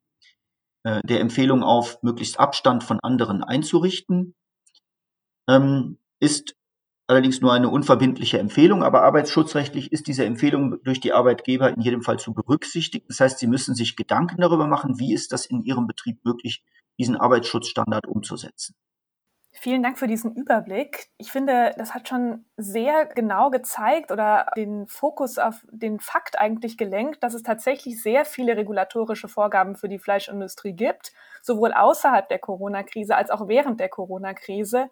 äh, 0.85 1.01
der 1.05 1.21
Empfehlung 1.21 1.63
auf, 1.63 2.03
möglichst 2.03 2.39
Abstand 2.39 2.85
von 2.85 3.01
anderen 3.01 3.43
einzurichten, 3.43 4.35
ähm, 5.49 5.99
ist 6.21 6.55
allerdings 7.09 7.41
nur 7.41 7.53
eine 7.53 7.71
unverbindliche 7.71 8.39
Empfehlung, 8.39 8.83
aber 8.83 9.03
arbeitsschutzrechtlich 9.03 9.93
ist 9.93 10.07
diese 10.07 10.25
Empfehlung 10.27 10.83
durch 10.85 11.01
die 11.01 11.13
Arbeitgeber 11.13 11.71
in 11.71 11.81
jedem 11.81 12.03
Fall 12.03 12.19
zu 12.19 12.35
berücksichtigen. 12.35 13.07
Das 13.09 13.21
heißt, 13.21 13.39
sie 13.39 13.47
müssen 13.47 13.75
sich 13.75 13.97
Gedanken 13.97 14.41
darüber 14.41 14.67
machen, 14.67 14.99
wie 14.99 15.15
ist 15.15 15.33
das 15.33 15.47
in 15.47 15.63
ihrem 15.63 15.87
Betrieb 15.87 16.25
möglich, 16.25 16.63
diesen 16.99 17.17
Arbeitsschutzstandard 17.17 18.07
umzusetzen. 18.07 18.75
Vielen 19.61 19.83
Dank 19.83 19.99
für 19.99 20.07
diesen 20.07 20.37
Überblick. 20.37 21.09
Ich 21.17 21.33
finde, 21.33 21.75
das 21.77 21.93
hat 21.93 22.09
schon 22.09 22.45
sehr 22.57 23.07
genau 23.07 23.51
gezeigt 23.51 24.13
oder 24.13 24.47
den 24.57 24.87
Fokus 24.87 25.37
auf 25.37 25.67
den 25.69 25.99
Fakt 25.99 26.39
eigentlich 26.39 26.79
gelenkt, 26.79 27.25
dass 27.25 27.35
es 27.35 27.43
tatsächlich 27.43 28.01
sehr 28.01 28.25
viele 28.25 28.57
regulatorische 28.57 29.27
Vorgaben 29.27 29.75
für 29.75 29.89
die 29.89 29.99
Fleischindustrie 29.99 30.75
gibt, 30.75 31.13
sowohl 31.43 31.73
außerhalb 31.73 32.29
der 32.29 32.39
Corona-Krise 32.39 33.17
als 33.17 33.31
auch 33.31 33.49
während 33.49 33.81
der 33.81 33.89
Corona-Krise. 33.89 34.91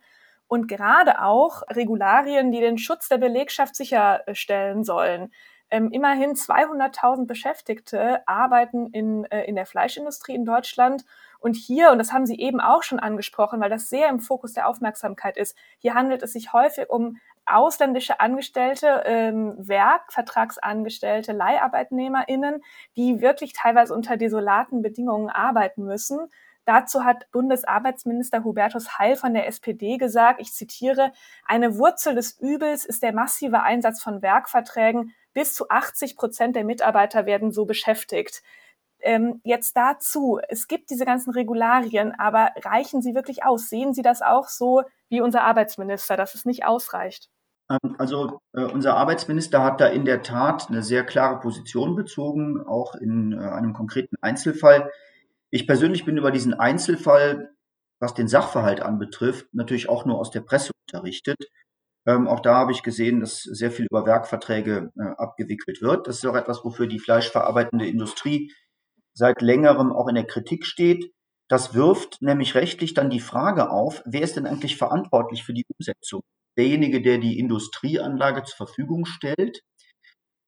Und 0.48 0.66
gerade 0.66 1.22
auch 1.22 1.62
Regularien, 1.70 2.50
die 2.50 2.60
den 2.60 2.78
Schutz 2.78 3.08
der 3.08 3.18
Belegschaft 3.18 3.76
sicherstellen 3.76 4.82
sollen. 4.82 5.30
Ähm, 5.70 5.90
immerhin 5.92 6.34
200.000 6.34 7.26
Beschäftigte 7.26 8.26
arbeiten 8.26 8.88
in, 8.88 9.24
äh, 9.26 9.44
in 9.44 9.54
der 9.54 9.66
Fleischindustrie 9.66 10.34
in 10.34 10.44
Deutschland. 10.44 11.04
Und 11.46 11.54
hier, 11.54 11.92
und 11.92 11.98
das 11.98 12.12
haben 12.12 12.26
Sie 12.26 12.40
eben 12.40 12.60
auch 12.60 12.82
schon 12.82 12.98
angesprochen, 12.98 13.60
weil 13.60 13.70
das 13.70 13.88
sehr 13.88 14.08
im 14.08 14.18
Fokus 14.18 14.52
der 14.54 14.66
Aufmerksamkeit 14.66 15.36
ist, 15.36 15.56
hier 15.78 15.94
handelt 15.94 16.24
es 16.24 16.32
sich 16.32 16.52
häufig 16.52 16.90
um 16.90 17.18
ausländische 17.44 18.18
Angestellte, 18.18 19.04
ähm, 19.06 19.54
Werkvertragsangestellte, 19.56 21.30
LeiharbeitnehmerInnen, 21.30 22.64
die 22.96 23.20
wirklich 23.20 23.52
teilweise 23.52 23.94
unter 23.94 24.16
desolaten 24.16 24.82
Bedingungen 24.82 25.30
arbeiten 25.30 25.84
müssen. 25.84 26.18
Dazu 26.64 27.04
hat 27.04 27.30
Bundesarbeitsminister 27.30 28.42
Hubertus 28.42 28.98
Heil 28.98 29.14
von 29.14 29.32
der 29.32 29.46
SPD 29.46 29.98
gesagt, 29.98 30.40
ich 30.40 30.52
zitiere, 30.52 31.12
eine 31.44 31.78
Wurzel 31.78 32.16
des 32.16 32.40
Übels 32.40 32.84
ist 32.84 33.04
der 33.04 33.12
massive 33.12 33.62
Einsatz 33.62 34.02
von 34.02 34.20
Werkverträgen. 34.20 35.14
Bis 35.32 35.54
zu 35.54 35.68
80 35.68 36.16
Prozent 36.16 36.56
der 36.56 36.64
Mitarbeiter 36.64 37.24
werden 37.24 37.52
so 37.52 37.66
beschäftigt. 37.66 38.42
Ähm, 39.06 39.40
jetzt 39.44 39.76
dazu, 39.76 40.40
es 40.48 40.66
gibt 40.66 40.90
diese 40.90 41.04
ganzen 41.04 41.30
Regularien, 41.30 42.12
aber 42.18 42.50
reichen 42.56 43.02
sie 43.02 43.14
wirklich 43.14 43.44
aus? 43.44 43.68
Sehen 43.68 43.94
Sie 43.94 44.02
das 44.02 44.20
auch 44.20 44.48
so 44.48 44.82
wie 45.08 45.20
unser 45.20 45.44
Arbeitsminister, 45.44 46.16
dass 46.16 46.34
es 46.34 46.44
nicht 46.44 46.66
ausreicht? 46.66 47.30
Ähm, 47.70 47.94
also 47.98 48.40
äh, 48.52 48.64
unser 48.64 48.96
Arbeitsminister 48.96 49.62
hat 49.62 49.80
da 49.80 49.86
in 49.86 50.04
der 50.04 50.22
Tat 50.22 50.68
eine 50.68 50.82
sehr 50.82 51.04
klare 51.04 51.38
Position 51.38 51.94
bezogen, 51.94 52.60
auch 52.66 52.96
in 52.96 53.32
äh, 53.32 53.36
einem 53.36 53.74
konkreten 53.74 54.16
Einzelfall. 54.20 54.90
Ich 55.50 55.68
persönlich 55.68 56.04
bin 56.04 56.16
über 56.16 56.32
diesen 56.32 56.54
Einzelfall, 56.54 57.50
was 58.00 58.12
den 58.12 58.26
Sachverhalt 58.26 58.80
anbetrifft, 58.80 59.46
natürlich 59.52 59.88
auch 59.88 60.04
nur 60.04 60.18
aus 60.18 60.32
der 60.32 60.40
Presse 60.40 60.72
unterrichtet. 60.88 61.38
Ähm, 62.06 62.26
auch 62.26 62.40
da 62.40 62.56
habe 62.56 62.72
ich 62.72 62.82
gesehen, 62.82 63.20
dass 63.20 63.42
sehr 63.42 63.70
viel 63.70 63.86
über 63.88 64.04
Werkverträge 64.04 64.90
äh, 64.98 65.02
abgewickelt 65.16 65.80
wird. 65.80 66.08
Das 66.08 66.16
ist 66.16 66.26
auch 66.26 66.34
etwas, 66.34 66.64
wofür 66.64 66.88
die 66.88 66.98
fleischverarbeitende 66.98 67.86
Industrie 67.86 68.52
seit 69.16 69.40
längerem 69.40 69.92
auch 69.92 70.08
in 70.08 70.14
der 70.14 70.26
Kritik 70.26 70.66
steht. 70.66 71.10
Das 71.48 71.74
wirft 71.74 72.20
nämlich 72.20 72.54
rechtlich 72.54 72.94
dann 72.94 73.08
die 73.08 73.20
Frage 73.20 73.70
auf, 73.70 74.02
wer 74.04 74.22
ist 74.22 74.36
denn 74.36 74.46
eigentlich 74.46 74.76
verantwortlich 74.76 75.42
für 75.42 75.54
die 75.54 75.64
Umsetzung? 75.78 76.22
Derjenige, 76.58 77.00
der 77.02 77.18
die 77.18 77.38
Industrieanlage 77.38 78.42
zur 78.44 78.66
Verfügung 78.66 79.06
stellt, 79.06 79.60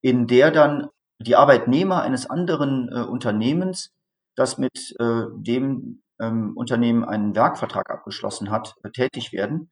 in 0.02 0.26
der 0.26 0.50
dann 0.50 0.88
die 1.20 1.36
Arbeitnehmer 1.36 2.02
eines 2.02 2.28
anderen 2.28 2.88
äh, 2.92 3.00
Unternehmens 3.00 3.90
das 4.36 4.58
mit 4.58 4.94
äh, 5.00 5.24
dem 5.34 6.02
ähm, 6.20 6.52
Unternehmen 6.56 7.04
einen 7.04 7.34
Werkvertrag 7.34 7.90
abgeschlossen 7.90 8.50
hat, 8.50 8.74
äh, 8.84 8.90
tätig 8.90 9.32
werden. 9.32 9.70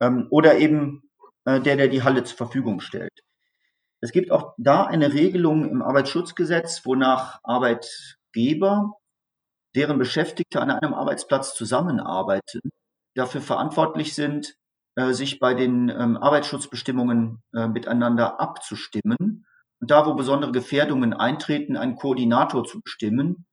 Ähm, 0.00 0.28
oder 0.30 0.58
eben 0.58 1.02
äh, 1.44 1.60
der, 1.60 1.76
der 1.76 1.88
die 1.88 2.02
Halle 2.02 2.22
zur 2.24 2.36
Verfügung 2.36 2.80
stellt. 2.80 3.24
Es 4.00 4.12
gibt 4.12 4.30
auch 4.30 4.54
da 4.58 4.84
eine 4.84 5.14
Regelung 5.14 5.68
im 5.68 5.82
Arbeitsschutzgesetz, 5.82 6.84
wonach 6.84 7.40
Arbeitgeber, 8.34 8.94
deren 9.74 9.98
Beschäftigte 9.98 10.60
an 10.60 10.70
einem 10.70 10.94
Arbeitsplatz 10.94 11.54
zusammenarbeiten, 11.54 12.60
dafür 13.16 13.40
verantwortlich 13.40 14.14
sind, 14.14 14.54
äh, 14.96 15.12
sich 15.12 15.38
bei 15.38 15.54
den 15.54 15.88
ähm, 15.88 16.16
Arbeitsschutzbestimmungen 16.16 17.42
äh, 17.54 17.68
miteinander 17.68 18.40
abzustimmen 18.40 19.46
und 19.80 19.90
da, 19.90 20.06
wo 20.06 20.14
besondere 20.14 20.52
Gefährdungen 20.52 21.12
eintreten, 21.12 21.76
einen 21.76 21.96
Koordinator 21.96 22.64
zu 22.64 22.80
bestimmen, 22.80 23.46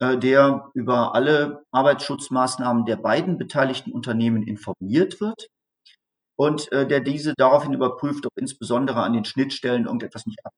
äh, 0.00 0.16
der 0.18 0.70
über 0.74 1.14
alle 1.14 1.64
Arbeitsschutzmaßnahmen 1.72 2.84
der 2.84 2.96
beiden 2.96 3.38
beteiligten 3.38 3.92
Unternehmen 3.92 4.42
informiert 4.42 5.20
wird 5.20 5.48
und 6.36 6.72
der 6.72 6.98
diese 6.98 7.32
daraufhin 7.36 7.74
überprüft, 7.74 8.26
ob 8.26 8.32
insbesondere 8.36 9.04
an 9.04 9.12
den 9.12 9.24
Schnittstellen 9.24 9.84
irgendetwas 9.84 10.26
nicht. 10.26 10.40
Äh, 10.44 10.50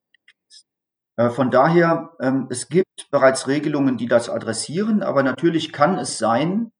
von 1.17 1.51
daher, 1.51 2.15
ähm, 2.21 2.47
es 2.51 2.69
gibt 2.69 3.11
bereits 3.11 3.49
Regelungen, 3.49 3.97
die 3.97 4.07
das 4.07 4.29
adressieren, 4.29 5.03
aber 5.03 5.23
natürlich 5.23 5.73
kann 5.73 5.97
es 5.99 6.19
sein, 6.19 6.73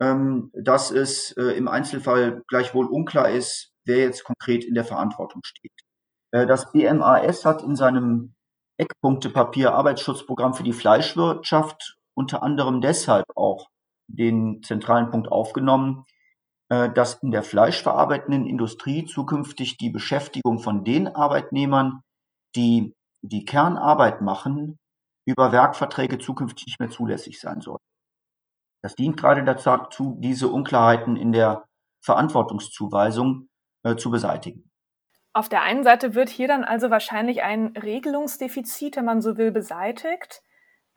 ähm, 0.00 0.50
dass 0.54 0.90
es 0.90 1.32
im 1.32 1.68
Einzelfall 1.68 2.42
gleichwohl 2.48 2.86
unklar 2.86 3.28
ist, 3.28 3.72
wer 3.84 3.98
jetzt 3.98 4.24
konkret 4.24 4.64
in 4.64 4.74
der 4.74 4.84
Verantwortung 4.84 5.42
steht. 5.44 5.72
Das 6.32 6.70
BMAS 6.72 7.44
hat 7.44 7.62
in 7.62 7.76
seinem 7.76 8.34
Eckpunktepapier 8.78 9.74
Arbeitsschutzprogramm 9.74 10.54
für 10.54 10.62
die 10.62 10.72
Fleischwirtschaft 10.72 11.98
unter 12.14 12.42
anderem 12.42 12.80
deshalb 12.80 13.26
auch 13.34 13.68
den 14.06 14.62
zentralen 14.62 15.10
Punkt 15.10 15.30
aufgenommen, 15.30 16.04
äh, 16.68 16.90
dass 16.90 17.22
in 17.22 17.30
der 17.30 17.42
fleischverarbeitenden 17.42 18.46
Industrie 18.46 19.04
zukünftig 19.04 19.76
die 19.76 19.90
Beschäftigung 19.90 20.58
von 20.60 20.84
den 20.84 21.08
Arbeitnehmern, 21.08 22.00
die 22.56 22.94
die 23.22 23.44
Kernarbeit 23.44 24.20
machen, 24.20 24.78
über 25.26 25.52
Werkverträge 25.52 26.18
zukünftig 26.18 26.66
nicht 26.66 26.80
mehr 26.80 26.90
zulässig 26.90 27.40
sein 27.40 27.60
soll. 27.60 27.78
Das 28.82 28.94
dient 28.94 29.16
gerade 29.16 29.44
dazu, 29.44 30.16
diese 30.20 30.48
Unklarheiten 30.48 31.16
in 31.16 31.32
der 31.32 31.66
Verantwortungszuweisung 32.02 33.48
äh, 33.84 33.96
zu 33.96 34.10
beseitigen. 34.10 34.70
Auf 35.32 35.48
der 35.48 35.62
einen 35.62 35.84
Seite 35.84 36.14
wird 36.14 36.28
hier 36.28 36.48
dann 36.48 36.64
also 36.64 36.90
wahrscheinlich 36.90 37.42
ein 37.42 37.68
Regelungsdefizit, 37.76 38.96
wenn 38.96 39.04
man 39.04 39.20
so 39.20 39.36
will, 39.36 39.52
beseitigt. 39.52 40.42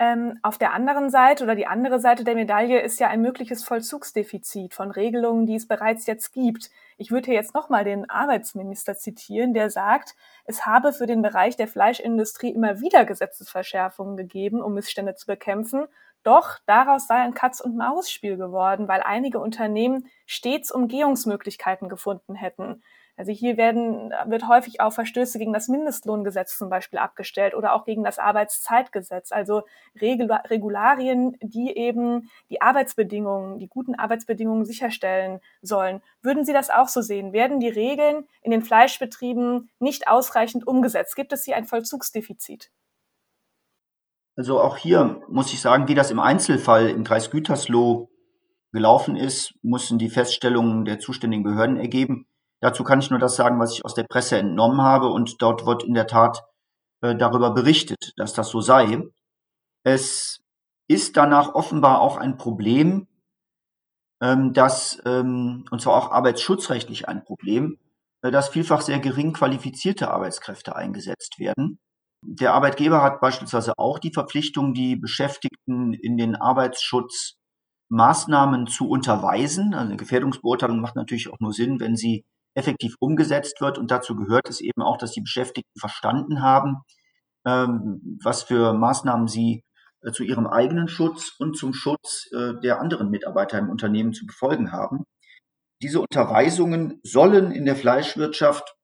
Ähm, 0.03 0.38
auf 0.41 0.57
der 0.57 0.74
anderen 0.74 1.10
Seite 1.10 1.45
oder 1.45 1.55
die 1.55 1.65
andere 1.65 1.98
Seite 1.98 2.25
der 2.25 2.36
Medaille 2.36 2.81
ist 2.81 3.00
ja 3.00 3.07
ein 3.07 3.22
mögliches 3.22 3.63
Vollzugsdefizit 3.63 4.74
von 4.74 4.91
Regelungen, 4.91 5.45
die 5.45 5.55
es 5.55 5.65
bereits 5.65 6.07
jetzt 6.07 6.33
gibt. 6.33 6.72
Ich 6.98 7.12
würde 7.12 7.27
hier 7.27 7.36
jetzt 7.36 7.53
nochmal 7.53 7.86
den 7.86 8.10
Arbeitsminister 8.10 8.98
zitieren, 8.98 9.53
der 9.53 9.69
sagt, 9.69 10.15
es 10.43 10.65
habe 10.65 10.91
für 10.91 11.07
den 11.07 11.22
Bereich 11.22 11.55
der 11.55 11.69
Fleischindustrie 11.69 12.50
immer 12.50 12.81
wieder 12.81 13.05
Gesetzesverschärfungen 13.05 14.17
gegeben, 14.17 14.62
um 14.62 14.74
Missstände 14.74 15.15
zu 15.15 15.25
bekämpfen. 15.25 15.86
Doch 16.24 16.57
daraus 16.65 17.07
sei 17.07 17.15
ein 17.15 17.33
Katz-und-Maus-Spiel 17.33 18.36
geworden, 18.36 18.89
weil 18.89 19.01
einige 19.03 19.39
Unternehmen 19.39 20.07
stets 20.25 20.69
Umgehungsmöglichkeiten 20.69 21.88
gefunden 21.88 22.36
hätten. 22.36 22.83
Also 23.15 23.32
hier 23.32 23.58
werden, 23.58 24.12
wird 24.25 24.48
häufig 24.48 24.82
auf 24.82 24.96
Verstöße 24.96 25.38
gegen 25.38 25.53
das 25.53 25.67
Mindestlohngesetz 25.67 26.58
zum 26.58 26.70
Beispiel 26.70 26.98
abgestellt 26.98 27.53
oder 27.53 27.74
auch 27.74 27.86
gegen 27.86 28.03
das 28.03 28.17
Arbeitszeitgesetz. 28.17 29.32
Also 29.32 29.63
Regularien, 30.01 31.38
die 31.41 31.77
eben 31.77 32.32
die 32.50 32.62
Arbeitsbedingungen, 32.62 33.60
die 33.60 33.67
guten 33.67 33.93
Arbeitsbedingungen 33.93 34.65
sicherstellen 34.65 35.41
sollen. 35.62 36.01
Würden 36.24 36.43
Sie 36.43 36.53
das 36.53 36.72
auch 36.72 36.88
so 36.88 37.01
sehen? 37.01 37.34
Werden 37.34 37.60
die 37.60 37.70
Regeln 37.70 38.27
in 38.41 38.50
den 38.50 38.63
Fleischbetrieben 38.63 39.70
nicht 39.77 40.08
ausreichend 40.08 40.65
umgesetzt? 40.65 41.15
Gibt 41.15 41.34
es 41.34 41.43
hier 41.43 41.55
ein 41.55 41.65
Vollzugsdefizit? 41.65 42.72
Also 44.36 44.60
auch 44.60 44.77
hier 44.77 45.22
muss 45.29 45.53
ich 45.53 45.62
sagen, 45.62 45.88
wie 45.88 45.93
das 45.93 46.10
im 46.10 46.20
Einzelfall 46.20 46.89
im 46.89 47.03
Kreis 47.03 47.29
Gütersloh 47.29 48.10
gelaufen 48.72 49.15
ist, 49.15 49.53
mussten 49.62 50.00
die 50.00 50.10
Feststellungen 50.10 50.86
der 50.86 51.00
zuständigen 51.00 51.43
Behörden 51.43 51.77
ergeben. 51.77 52.25
Dazu 52.63 52.84
kann 52.86 53.00
ich 53.00 53.10
nur 53.10 53.20
das 53.20 53.36
sagen, 53.36 53.60
was 53.60 53.74
ich 53.74 53.84
aus 53.84 53.93
der 53.93 54.05
Presse 54.05 54.38
entnommen 54.38 54.82
habe 54.82 55.10
und 55.10 55.41
dort 55.41 55.65
wird 55.65 55.84
in 55.84 55.96
der 55.96 56.08
Tat 56.08 56.46
äh, 57.01 57.13
darüber 57.13 57.53
berichtet, 57.53 58.13
dass 58.15 58.34
das 58.34 58.48
so 58.48 58.62
sei. 58.62 59.03
Es 59.84 60.41
ist 60.88 61.17
danach 61.17 61.55
offenbar 61.55 62.00
auch 62.00 62.15
ein 62.15 62.38
Problem, 62.38 63.10
ähm, 64.22 64.53
dass, 64.53 65.01
ähm, 65.03 65.65
und 65.72 65.82
zwar 65.82 65.96
auch 65.96 66.12
arbeitsschutzrechtlich 66.12 67.10
ein 67.10 67.25
Problem, 67.25 67.79
äh, 68.22 68.32
dass 68.32 68.48
vielfach 68.48 68.79
sehr 68.79 69.00
gering 69.00 69.34
qualifizierte 69.34 70.10
Arbeitskräfte 70.10 70.74
eingesetzt 70.74 71.39
werden. 71.39 71.79
Der 72.25 72.53
Arbeitgeber 72.53 73.03
hat 73.03 73.20
beispielsweise 73.20 73.74
auch 73.77 74.00
die 74.00 74.13
Verpflichtung, 74.13 74.74
die 74.74 74.96
Beschäftigten 74.96 75.91
in 75.91 76.15
den 76.15 76.38
Arbeitsschutzmaßnahmen 76.38 78.67
zu 78.67 78.88
unterweisen. 78.88 79.74
Also 79.74 79.88
eine 79.88 79.98
Gefährdungsbeurteilung 79.98 80.79
macht 80.79 80.96
natürlich 80.96 81.29
auch 81.29 81.41
nur 81.41 81.51
Sinn, 81.51 81.82
wenn 81.82 81.98
sie 81.98 82.24
effektiv 82.55 82.95
umgesetzt 83.00 83.62
wird. 83.62 83.77
Und 83.77 83.91
dazu 83.91 84.15
gehört 84.15 84.50
es 84.50 84.62
eben 84.62 84.81
auch, 84.81 84.98
dass 84.98 85.12
die 85.12 85.22
Beschäftigten 85.22 85.79
verstanden 85.79 86.41
haben, 86.41 86.77
ähm, 87.45 88.19
was 88.24 88.43
für 88.43 88.74
Maßnahmen 88.74 89.27
sie 89.27 89.63
äh, 90.01 90.12
zu 90.12 90.24
ihrem 90.24 90.48
eigenen 90.48 90.88
Schutz 90.88 91.36
und 91.39 91.57
zum 91.57 91.74
Schutz 91.74 92.29
äh, 92.31 92.53
der 92.62 92.79
anderen 92.79 93.10
Mitarbeiter 93.10 93.57
im 93.57 93.69
Unternehmen 93.69 94.13
zu 94.13 94.25
befolgen 94.25 94.72
haben. 94.72 95.03
Diese 95.81 96.00
Unterweisungen 96.00 97.00
sollen 97.03 97.51
in 97.51 97.65
der 97.65 97.75
Fleischwirtschaft, 97.75 98.75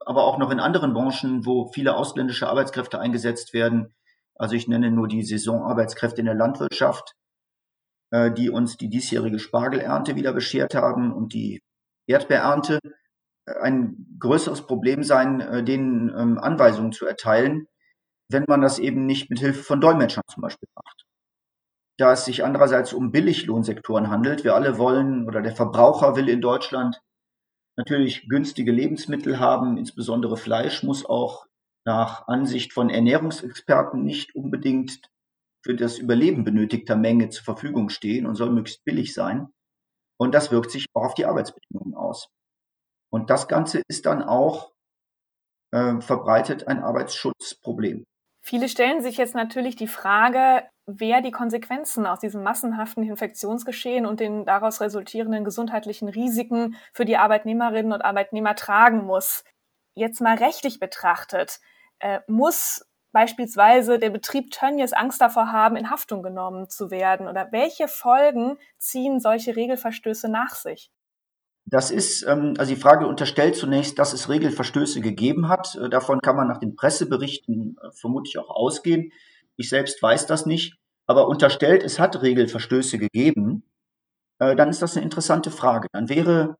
aber 0.00 0.24
auch 0.24 0.38
noch 0.38 0.50
in 0.50 0.60
anderen 0.60 0.92
Branchen, 0.92 1.46
wo 1.46 1.70
viele 1.72 1.96
ausländische 1.96 2.48
Arbeitskräfte 2.48 2.98
eingesetzt 2.98 3.52
werden, 3.52 3.92
also 4.38 4.54
ich 4.54 4.68
nenne 4.68 4.90
nur 4.90 5.08
die 5.08 5.22
Saisonarbeitskräfte 5.22 6.20
in 6.20 6.26
der 6.26 6.34
Landwirtschaft, 6.34 7.12
äh, 8.10 8.32
die 8.32 8.50
uns 8.50 8.76
die 8.76 8.88
diesjährige 8.88 9.38
Spargelernte 9.38 10.16
wieder 10.16 10.32
beschert 10.32 10.74
haben 10.74 11.12
und 11.12 11.34
die 11.34 11.60
Erdbeerernte, 12.06 12.78
ein 13.60 14.16
größeres 14.18 14.66
Problem 14.66 15.02
sein, 15.02 15.64
denen 15.64 16.08
ähm, 16.10 16.38
Anweisungen 16.38 16.92
zu 16.92 17.06
erteilen, 17.06 17.66
wenn 18.30 18.44
man 18.48 18.60
das 18.60 18.78
eben 18.78 19.06
nicht 19.06 19.30
mit 19.30 19.40
Hilfe 19.40 19.62
von 19.62 19.80
Dolmetschern 19.80 20.24
zum 20.28 20.42
Beispiel 20.42 20.68
macht. 20.74 21.04
Da 21.98 22.12
es 22.12 22.24
sich 22.24 22.44
andererseits 22.44 22.92
um 22.92 23.10
Billiglohnsektoren 23.10 24.08
handelt, 24.08 24.44
wir 24.44 24.54
alle 24.54 24.78
wollen 24.78 25.26
oder 25.26 25.42
der 25.42 25.56
Verbraucher 25.56 26.14
will 26.14 26.28
in 26.28 26.40
Deutschland 26.40 27.00
natürlich 27.76 28.28
günstige 28.28 28.72
Lebensmittel 28.72 29.38
haben, 29.38 29.78
insbesondere 29.78 30.36
Fleisch 30.36 30.82
muss 30.82 31.06
auch 31.06 31.46
nach 31.84 32.28
Ansicht 32.28 32.72
von 32.72 32.90
Ernährungsexperten 32.90 34.04
nicht 34.04 34.34
unbedingt 34.34 35.00
für 35.64 35.74
das 35.74 35.98
Überleben 35.98 36.44
benötigter 36.44 36.96
Menge 36.96 37.30
zur 37.30 37.44
Verfügung 37.44 37.88
stehen 37.88 38.26
und 38.26 38.34
soll 38.34 38.50
möglichst 38.50 38.84
billig 38.84 39.14
sein. 39.14 39.48
Und 40.18 40.34
das 40.34 40.50
wirkt 40.50 40.70
sich 40.70 40.86
auch 40.92 41.04
auf 41.04 41.14
die 41.14 41.24
Arbeitsbedingungen 41.24 41.94
aus. 41.94 42.28
Und 43.10 43.30
das 43.30 43.48
Ganze 43.48 43.82
ist 43.88 44.06
dann 44.06 44.22
auch 44.22 44.72
äh, 45.72 46.00
verbreitet 46.00 46.68
ein 46.68 46.82
Arbeitsschutzproblem. 46.82 48.04
Viele 48.40 48.68
stellen 48.68 49.02
sich 49.02 49.18
jetzt 49.18 49.34
natürlich 49.34 49.76
die 49.76 49.88
Frage, 49.88 50.62
wer 50.86 51.20
die 51.20 51.32
Konsequenzen 51.32 52.06
aus 52.06 52.20
diesem 52.20 52.42
massenhaften 52.42 53.02
Infektionsgeschehen 53.02 54.06
und 54.06 54.20
den 54.20 54.46
daraus 54.46 54.80
resultierenden 54.80 55.44
gesundheitlichen 55.44 56.08
Risiken 56.08 56.76
für 56.94 57.04
die 57.04 57.18
Arbeitnehmerinnen 57.18 57.92
und 57.92 58.02
Arbeitnehmer 58.02 58.54
tragen 58.54 59.04
muss. 59.04 59.44
Jetzt 59.94 60.20
mal 60.20 60.36
rechtlich 60.36 60.80
betrachtet, 60.80 61.60
äh, 61.98 62.20
muss 62.26 62.86
beispielsweise 63.12 63.98
der 63.98 64.10
Betrieb 64.10 64.50
Tönnies 64.50 64.92
Angst 64.92 65.20
davor 65.20 65.52
haben, 65.52 65.76
in 65.76 65.90
Haftung 65.90 66.22
genommen 66.22 66.70
zu 66.70 66.90
werden? 66.90 67.28
Oder 67.28 67.52
welche 67.52 67.88
Folgen 67.88 68.58
ziehen 68.78 69.20
solche 69.20 69.56
Regelverstöße 69.56 70.28
nach 70.28 70.54
sich? 70.54 70.90
Das 71.70 71.90
ist, 71.90 72.22
ähm, 72.22 72.54
also 72.56 72.74
die 72.74 72.80
Frage 72.80 73.06
unterstellt 73.06 73.54
zunächst, 73.54 73.98
dass 73.98 74.14
es 74.14 74.30
Regelverstöße 74.30 75.02
gegeben 75.02 75.48
hat. 75.48 75.74
Äh, 75.74 75.90
davon 75.90 76.20
kann 76.20 76.36
man 76.36 76.48
nach 76.48 76.58
den 76.58 76.76
Presseberichten 76.76 77.76
äh, 77.82 77.90
vermutlich 77.92 78.38
auch 78.38 78.48
ausgehen. 78.48 79.12
Ich 79.56 79.68
selbst 79.68 80.02
weiß 80.02 80.26
das 80.26 80.46
nicht, 80.46 80.78
aber 81.06 81.28
unterstellt, 81.28 81.82
es 81.82 81.98
hat 81.98 82.22
Regelverstöße 82.22 82.98
gegeben, 82.98 83.64
äh, 84.38 84.56
dann 84.56 84.70
ist 84.70 84.80
das 84.80 84.96
eine 84.96 85.04
interessante 85.04 85.50
Frage. 85.50 85.88
Dann 85.92 86.08
wäre 86.08 86.56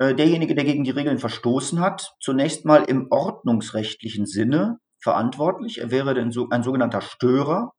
derjenige, 0.00 0.54
der 0.54 0.62
gegen 0.62 0.84
die 0.84 0.92
Regeln 0.92 1.18
verstoßen 1.18 1.80
hat, 1.80 2.14
zunächst 2.20 2.64
mal 2.64 2.84
im 2.84 3.08
ordnungsrechtlichen 3.10 4.26
Sinne 4.26 4.78
verantwortlich. 5.02 5.78
Er 5.80 5.90
wäre 5.90 6.12
ein 6.14 6.30
sogenannter 6.30 7.00
Störer, 7.00 7.72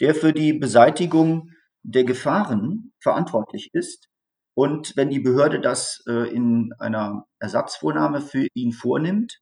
der 0.00 0.14
für 0.14 0.34
die 0.34 0.52
Beseitigung 0.52 1.48
der 1.82 2.04
Gefahren 2.04 2.92
verantwortlich 3.00 3.70
ist 3.72 4.09
und 4.54 4.96
wenn 4.96 5.10
die 5.10 5.20
Behörde 5.20 5.60
das 5.60 6.02
äh, 6.08 6.34
in 6.34 6.72
einer 6.78 7.26
Ersatzvornahme 7.38 8.20
für 8.20 8.46
ihn 8.54 8.72
vornimmt, 8.72 9.40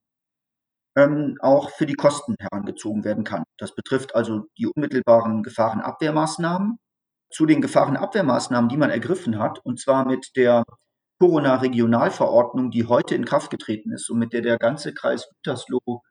ähm, 0.97 1.37
auch 1.41 1.71
für 1.71 1.87
die 1.87 1.95
Kosten 1.95 2.35
herangezogen 2.41 3.05
werden 3.05 3.25
kann. 3.25 3.45
Das 3.57 3.75
betrifft 3.75 4.15
also 4.15 4.47
die 4.59 4.67
unmittelbaren 4.67 5.43
Gefahrenabwehrmaßnahmen. 5.43 6.79
Zu 7.31 7.47
den 7.47 7.61
Gefahrenabwehrmaßnahmen, 7.61 8.69
die 8.69 8.79
man 8.79 8.91
ergriffen 8.91 9.39
hat, 9.39 9.65
und 9.65 9.79
zwar 9.79 10.07
mit 10.07 10.31
der 10.35 10.65
Corona-Regionalverordnung, 11.21 12.71
die 12.71 12.87
heute 12.87 13.15
in 13.15 13.25
Kraft 13.25 13.51
getreten 13.51 13.93
ist 13.93 14.09
und 14.09 14.19
mit 14.19 14.33
der 14.33 14.41
der 14.41 14.57
ganze 14.57 14.95
Kreis 14.95 15.29
Gütersloh 15.29 16.03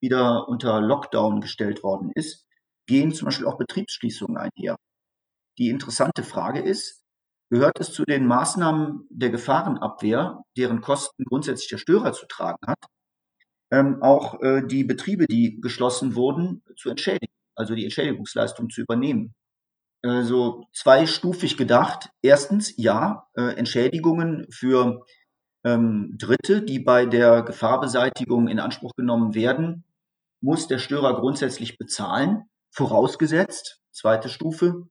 wieder 0.00 0.48
unter 0.48 0.80
Lockdown 0.80 1.40
gestellt 1.40 1.82
worden 1.82 2.10
ist, 2.14 2.46
gehen 2.86 3.12
zum 3.12 3.26
Beispiel 3.26 3.46
auch 3.46 3.58
Betriebsschließungen 3.58 4.36
einher. 4.36 4.76
Die 5.58 5.70
interessante 5.70 6.22
Frage 6.22 6.60
ist, 6.60 7.05
gehört 7.50 7.78
es 7.80 7.92
zu 7.92 8.04
den 8.04 8.26
Maßnahmen 8.26 9.06
der 9.10 9.30
Gefahrenabwehr, 9.30 10.42
deren 10.56 10.80
Kosten 10.80 11.24
grundsätzlich 11.24 11.68
der 11.68 11.78
Störer 11.78 12.12
zu 12.12 12.26
tragen 12.26 12.66
hat, 12.66 12.78
ähm, 13.70 14.02
auch 14.02 14.40
äh, 14.42 14.62
die 14.66 14.84
Betriebe, 14.84 15.26
die 15.26 15.60
geschlossen 15.60 16.14
wurden, 16.14 16.62
zu 16.76 16.90
entschädigen, 16.90 17.32
also 17.54 17.74
die 17.74 17.84
Entschädigungsleistung 17.84 18.70
zu 18.70 18.82
übernehmen. 18.82 19.34
Also 20.02 20.66
zweistufig 20.72 21.56
gedacht. 21.56 22.10
Erstens, 22.22 22.74
ja, 22.76 23.26
äh, 23.34 23.56
Entschädigungen 23.56 24.46
für 24.50 25.04
ähm, 25.64 26.14
Dritte, 26.16 26.62
die 26.62 26.78
bei 26.78 27.06
der 27.06 27.42
Gefahrbeseitigung 27.42 28.48
in 28.48 28.60
Anspruch 28.60 28.92
genommen 28.96 29.34
werden, 29.34 29.84
muss 30.40 30.68
der 30.68 30.78
Störer 30.78 31.18
grundsätzlich 31.18 31.78
bezahlen, 31.78 32.44
vorausgesetzt, 32.70 33.80
zweite 33.90 34.28
Stufe, 34.28 34.86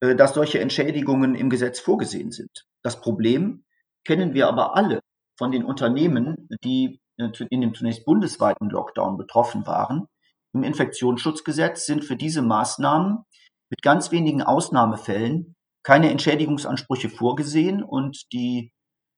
dass 0.00 0.34
solche 0.34 0.60
Entschädigungen 0.60 1.34
im 1.34 1.50
Gesetz 1.50 1.80
vorgesehen 1.80 2.30
sind. 2.30 2.66
Das 2.82 3.00
Problem 3.00 3.64
kennen 4.04 4.34
wir 4.34 4.48
aber 4.48 4.76
alle 4.76 5.00
von 5.38 5.50
den 5.50 5.64
Unternehmen, 5.64 6.48
die 6.64 7.00
äh, 7.18 7.28
in 7.50 7.60
dem 7.60 7.74
zunächst 7.74 8.04
bundesweiten 8.04 8.70
Lockdown 8.70 9.16
betroffen 9.16 9.66
waren. 9.66 10.06
Im 10.52 10.62
Infektionsschutzgesetz 10.62 11.86
sind 11.86 12.04
für 12.04 12.16
diese 12.16 12.42
Maßnahmen 12.42 13.24
mit 13.70 13.82
ganz 13.82 14.12
wenigen 14.12 14.42
Ausnahmefällen 14.42 15.54
keine 15.82 16.10
Entschädigungsansprüche 16.10 17.08
vorgesehen 17.08 17.82
und 17.82 18.32
die 18.32 18.72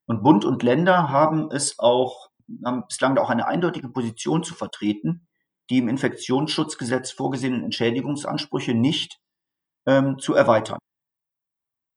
und 0.07 0.23
Bund 0.23 0.45
und 0.45 0.63
Länder 0.63 1.11
haben 1.11 1.51
es 1.51 1.79
auch 1.79 2.29
haben 2.65 2.85
bislang 2.87 3.17
auch 3.19 3.31
eine 3.31 3.47
eindeutige 3.47 3.89
Position 3.89 4.43
zu 4.43 4.55
vertreten, 4.55 5.27
die 5.71 5.79
im 5.79 5.89
Infektionsschutzgesetz 5.89 7.11
vorgesehenen 7.11 7.65
Entschädigungsansprüche 7.65 8.75
nicht 8.75 9.19
ähm, 9.89 10.19
zu 10.19 10.35
erweitern. 10.35 10.79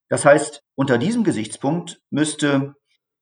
Das 0.08 0.24
heißt, 0.24 0.60
unter 0.76 0.98
diesem 0.98 1.24
Gesichtspunkt 1.24 2.00
müsste 2.10 2.74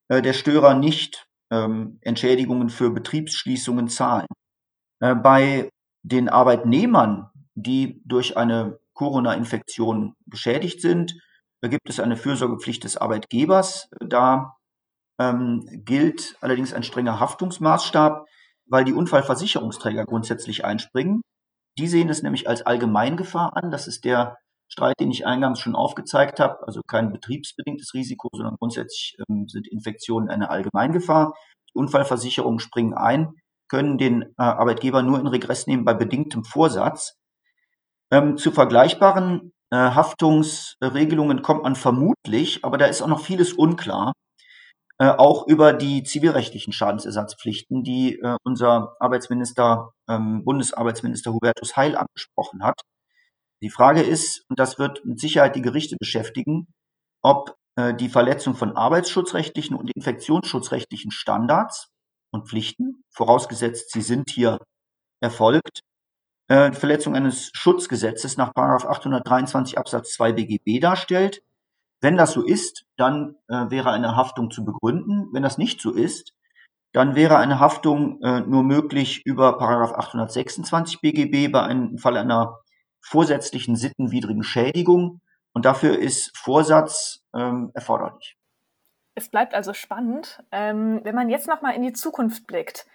äh, 0.09 0.23
der 0.23 0.33
Störer 0.33 0.75
nicht 0.75 1.27
ähm, 1.51 1.99
Entschädigungen 2.03 2.71
für 2.71 2.91
Betriebsschließungen 2.91 3.89
zahlen. 3.89 4.27
Äh, 5.01 5.15
bei 5.15 5.71
den 6.03 6.29
Arbeitnehmern, 6.29 7.31
die 7.55 8.01
durch 8.05 8.37
eine 8.37 8.79
Corona-Infektion 8.95 10.15
geschädigt 10.27 10.81
sind, 10.81 11.15
da 11.63 11.69
gibt 11.69 11.91
es 11.91 12.01
eine 12.01 12.17
Fürsorgepflicht 12.17 12.85
des 12.85 12.97
Arbeitgebers. 12.97 13.89
Da 14.01 14.57
ähm, 15.21 15.67
gilt 15.85 16.37
allerdings 16.41 16.73
ein 16.73 16.83
strenger 16.83 17.21
Haftungsmaßstab, 17.21 18.27
weil 18.67 18.85
die 18.85 18.95
Unfallversicherungsträger 18.95 20.07
grundsätzlich 20.07 20.65
einspringen. 20.65 21.21
Die 21.79 21.87
sehen 21.87 22.09
es 22.09 22.23
nämlich 22.23 22.49
als 22.49 22.63
Allgemeingefahr 22.63 23.57
an. 23.57 23.71
Das 23.71 23.87
ist 23.87 24.05
der 24.05 24.39
Streit, 24.71 24.95
den 25.01 25.11
ich 25.11 25.27
eingangs 25.27 25.61
schon 25.61 25.75
aufgezeigt 25.75 26.41
habe, 26.41 26.67
also 26.67 26.81
kein 26.87 27.13
betriebsbedingtes 27.13 27.93
Risiko, 27.93 28.29
sondern 28.33 28.57
grundsätzlich 28.57 29.17
ähm, 29.29 29.49
sind 29.49 29.67
Infektionen 29.69 30.31
eine 30.31 30.49
Allgemeingefahr. 30.49 31.35
Die 31.69 31.79
Unfallversicherungen 31.79 32.61
springen 32.61 32.95
ein, 32.95 33.35
können 33.69 33.99
den 33.99 34.23
äh, 34.23 34.27
Arbeitgeber 34.37 35.03
nur 35.03 35.19
in 35.19 35.27
Regress 35.27 35.67
nehmen 35.67 35.85
bei 35.85 35.95
bedingtem 35.95 36.45
Vorsatz. 36.45 37.17
Ähm, 38.13 38.37
zu 38.37 38.53
vergleichbaren 38.53 39.53
äh, 39.71 39.77
Haftungsregelungen 39.77 41.43
kommt 41.43 41.65
man 41.65 41.77
vermutlich, 41.77 42.65
aber 42.65 42.79
da 42.79 42.87
ist 42.87 43.03
auch 43.03 43.09
noch 43.09 43.21
vieles 43.21 43.53
unklar. 43.53 44.13
Äh, 45.01 45.09
auch 45.17 45.47
über 45.47 45.73
die 45.73 46.03
zivilrechtlichen 46.03 46.75
Schadensersatzpflichten, 46.75 47.83
die 47.83 48.19
äh, 48.21 48.37
unser 48.45 48.97
Arbeitsminister, 49.01 49.93
ähm, 50.09 50.45
Bundesarbeitsminister 50.45 51.33
Hubertus 51.33 51.75
Heil 51.77 51.97
angesprochen 51.97 52.63
hat. 52.63 52.83
Die 53.63 53.71
Frage 53.71 54.03
ist, 54.03 54.45
und 54.49 54.59
das 54.59 54.79
wird 54.79 55.05
mit 55.05 55.21
Sicherheit 55.21 55.55
die 55.55 55.63
Gerichte 55.63 55.97
beschäftigen, 55.99 56.69
ob 57.23 57.57
äh, 57.77 57.95
die 57.95 58.09
Verletzung 58.09 58.55
von 58.55 58.77
arbeitsschutzrechtlichen 58.77 59.77
und 59.77 59.91
infektionsschutzrechtlichen 59.95 61.11
Standards 61.11 61.89
und 62.33 62.49
Pflichten, 62.49 63.05
vorausgesetzt 63.11 63.93
sie 63.93 64.03
sind 64.03 64.31
hier 64.31 64.59
erfolgt, 65.21 65.81
äh, 66.49 66.73
Verletzung 66.73 67.15
eines 67.15 67.51
Schutzgesetzes 67.53 68.37
nach 68.37 68.53
823 68.55 69.79
Absatz 69.79 70.15
2 70.15 70.33
BGB 70.33 70.81
darstellt. 70.81 71.43
Wenn 72.01 72.17
das 72.17 72.33
so 72.33 72.43
ist, 72.43 72.87
dann 72.97 73.37
äh, 73.49 73.71
wäre 73.71 73.91
eine 73.91 74.17
Haftung 74.17 74.51
zu 74.51 74.65
begründen. 74.65 75.29
Wenn 75.33 75.43
das 75.43 75.59
nicht 75.59 75.83
so 75.83 75.93
ist, 75.93 76.33
dann 76.93 77.15
wäre 77.15 77.37
eine 77.37 77.61
Haftung 77.61 78.21
äh, 78.23 78.41
nur 78.41 78.65
möglich 78.65 79.23
über 79.25 79.59
Paragraph 79.59 79.93
826 79.93 81.01
BGB 81.01 81.53
bei 81.53 81.63
einem 81.63 81.99
Fall 81.99 82.17
einer 82.17 82.59
vorsätzlichen 83.01 83.77
sittenwidrigen 83.77 84.43
Schädigung. 84.43 85.21
Und 85.53 85.65
dafür 85.65 85.99
ist 85.99 86.37
Vorsatz 86.37 87.25
ähm, 87.35 87.71
erforderlich. 87.75 88.37
Es 89.15 89.29
bleibt 89.29 89.55
also 89.55 89.75
spannend. 89.75 90.43
Ähm, 90.53 91.01
wenn 91.03 91.15
man 91.15 91.29
jetzt 91.29 91.49
nochmal 91.49 91.75
in 91.75 91.83
die 91.83 91.93
Zukunft 91.93 92.47
blickt, 92.47 92.87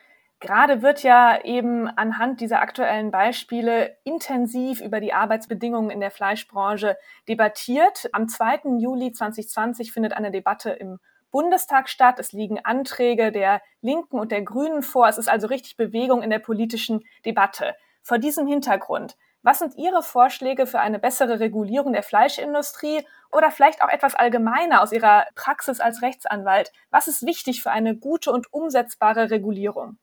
Gerade 0.41 0.82
wird 0.82 1.02
ja 1.02 1.44
eben 1.44 1.88
anhand 1.88 2.41
dieser 2.41 2.60
aktuellen 2.60 3.10
Beispiele 3.10 3.98
intensiv 4.04 4.82
über 4.82 5.00
die 5.00 5.13
Arbeitsbedingungen 5.13 5.89
in 5.89 6.02
der 6.02 6.12
Fleischbranche 6.12 6.98
debattiert. 7.28 8.10
Am 8.12 8.28
2. 8.28 8.78
Juli 8.80 9.12
2020 9.13 9.94
findet 9.94 10.13
eine 10.13 10.32
Debatte 10.32 10.72
im 10.72 11.00
Bundestag 11.32 11.89
statt. 11.89 12.20
Es 12.20 12.34
liegen 12.34 12.60
Anträge 12.63 13.32
der 13.32 13.62
Linken 13.82 14.20
und 14.20 14.32
der 14.32 14.41
Grünen 14.41 14.84
vor. 14.84 15.08
Es 15.08 15.18
ist 15.18 15.30
also 15.30 15.48
richtig 15.48 15.78
Bewegung 15.78 16.22
in 16.22 16.30
der 16.30 16.39
politischen 16.39 17.04
Debatte. 17.26 17.74
Vor 18.04 18.20
diesem 18.20 18.46
Hintergrund, 18.46 19.15
was 19.45 19.60
sind 19.60 19.75
Ihre 19.77 20.01
Vorschläge 20.01 20.65
für 20.65 20.79
eine 20.79 20.97
bessere 20.97 21.39
Regulierung 21.39 21.93
der 21.93 22.01
Fleischindustrie 22.01 23.05
oder 23.31 23.51
vielleicht 23.51 23.84
auch 23.84 23.89
etwas 23.89 24.15
allgemeiner 24.15 24.81
aus 24.81 24.91
Ihrer 24.91 25.25
Praxis 25.36 25.79
als 25.79 26.01
Rechtsanwalt? 26.01 26.71
Was 26.89 27.08
ist 27.08 27.23
wichtig 27.23 27.62
für 27.62 27.69
eine 27.69 27.95
gute 27.95 28.31
und 28.31 28.51
umsetzbare 28.51 29.29
Regulierung? 29.29 29.99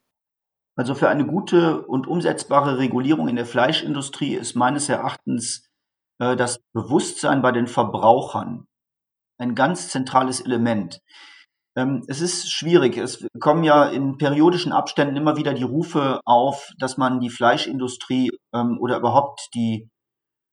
Also 0.76 0.94
für 0.94 1.08
eine 1.08 1.26
gute 1.26 1.84
und 1.84 2.06
umsetzbare 2.06 2.78
Regulierung 2.78 3.26
in 3.26 3.34
der 3.34 3.44
Fleischindustrie 3.44 4.34
ist 4.34 4.54
meines 4.54 4.88
Erachtens 4.88 5.68
äh, 6.20 6.36
das 6.36 6.60
Bewusstsein 6.72 7.42
bei 7.42 7.50
den 7.50 7.66
Verbrauchern 7.66 8.68
ein 9.38 9.56
ganz 9.56 9.88
zentrales 9.88 10.40
Element. 10.40 11.02
Ähm, 11.76 12.04
es 12.06 12.20
ist 12.20 12.50
schwierig. 12.50 12.96
Es 12.98 13.26
kommen 13.40 13.64
ja 13.64 13.86
in 13.86 14.18
periodischen 14.18 14.72
Abständen 14.72 15.16
immer 15.16 15.36
wieder 15.36 15.54
die 15.54 15.62
Rufe 15.62 16.20
auf, 16.24 16.70
dass 16.78 16.98
man 16.98 17.20
die 17.20 17.30
Fleischindustrie 17.30 18.30
ähm, 18.54 18.78
oder 18.80 18.98
überhaupt 18.98 19.48
die 19.54 19.88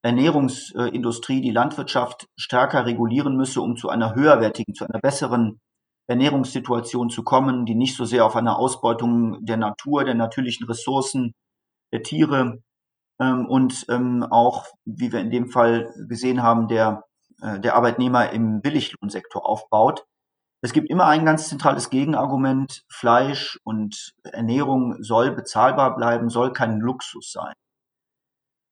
Ernährungsindustrie, 0.02 1.42
die 1.42 1.52
Landwirtschaft 1.52 2.28
stärker 2.38 2.86
regulieren 2.86 3.36
müsse, 3.36 3.62
um 3.62 3.76
zu 3.76 3.90
einer 3.90 4.16
höherwertigen, 4.16 4.74
zu 4.74 4.86
einer 4.86 5.00
besseren 5.00 5.60
Ernährungssituation 6.08 7.10
zu 7.10 7.24
kommen, 7.24 7.66
die 7.66 7.76
nicht 7.76 7.98
so 7.98 8.06
sehr 8.06 8.26
auf 8.26 8.36
eine 8.38 8.56
Ausbeutung 8.56 9.46
der 9.46 9.58
Natur, 9.58 10.06
der 10.06 10.16
natürlichen 10.16 10.68
Ressourcen, 10.68 11.34
der 11.92 12.02
Tiere 12.02 12.60
ähm, 13.20 13.46
und 13.46 13.86
auch, 14.32 14.68
wie 14.86 15.12
wir 15.12 15.20
in 15.20 15.32
dem 15.32 15.50
Fall 15.50 15.94
gesehen 16.08 16.42
haben, 16.42 16.70
der, 16.70 17.04
äh, 17.42 17.60
der 17.60 17.76
Arbeitnehmer 17.76 18.32
im 18.32 18.62
Billiglohnsektor 18.62 19.46
aufbaut. 19.46 20.06
Es 20.62 20.74
gibt 20.74 20.90
immer 20.90 21.06
ein 21.06 21.26
ganz 21.26 21.48
zentrales 21.48 21.90
Gegenargument, 21.90 22.84
Fleisch 22.90 23.60
und 23.64 24.14
Ernährung 24.24 25.02
soll 25.02 25.32
bezahlbar 25.32 25.96
bleiben, 25.96 26.30
soll 26.30 26.52
kein 26.52 26.80
Luxus 26.80 27.32
sein. 27.32 27.54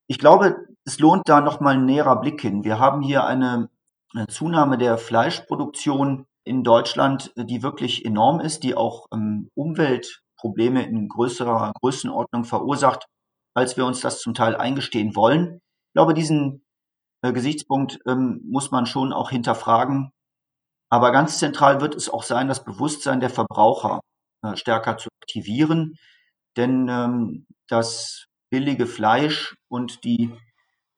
Ich 0.10 0.20
glaube, 0.20 0.68
es 0.86 1.00
lohnt 1.00 1.28
da 1.28 1.42
nochmal 1.42 1.76
ein 1.76 1.86
näherer 1.86 2.20
Blick 2.20 2.42
hin. 2.42 2.64
Wir 2.64 2.80
haben 2.80 3.02
hier 3.02 3.26
eine, 3.26 3.70
eine 4.14 4.28
Zunahme 4.28 4.78
der 4.78 4.98
Fleischproduktion 4.98 6.26
in 6.44 6.64
Deutschland, 6.64 7.34
die 7.36 7.62
wirklich 7.62 8.06
enorm 8.06 8.40
ist, 8.40 8.64
die 8.64 8.76
auch 8.76 9.08
ähm, 9.14 9.50
Umweltprobleme 9.54 10.86
in 10.86 11.10
größerer 11.10 11.74
Größenordnung 11.80 12.46
verursacht, 12.46 13.06
als 13.54 13.76
wir 13.76 13.86
uns 13.86 14.00
das 14.00 14.22
zum 14.22 14.34
Teil 14.34 14.56
eingestehen 14.56 15.16
wollen. 15.16 15.56
Ich 15.90 15.94
glaube, 15.94 16.14
diesen 16.14 16.66
äh, 17.22 17.34
Gesichtspunkt 17.34 18.00
ähm, 18.08 18.42
muss 18.46 18.72
man 18.72 18.86
schon 18.86 19.12
auch 19.12 19.30
hinterfragen. 19.30 20.12
Aber 20.90 21.12
ganz 21.12 21.40
zentral 21.40 21.82
wird 21.82 21.96
es 21.96 22.10
auch 22.10 22.24
sein, 22.24 22.48
das 22.48 22.64
Bewusstsein 22.64 23.20
der 23.20 23.30
Verbraucher 23.30 24.00
äh, 24.44 24.56
stärker 24.56 24.98
zu 24.98 25.10
aktivieren. 25.22 25.96
Denn 26.56 26.88
ähm, 26.90 27.46
das 27.68 28.26
billige 28.50 28.88
Fleisch 28.88 29.56
und 29.70 30.04
die 30.04 30.34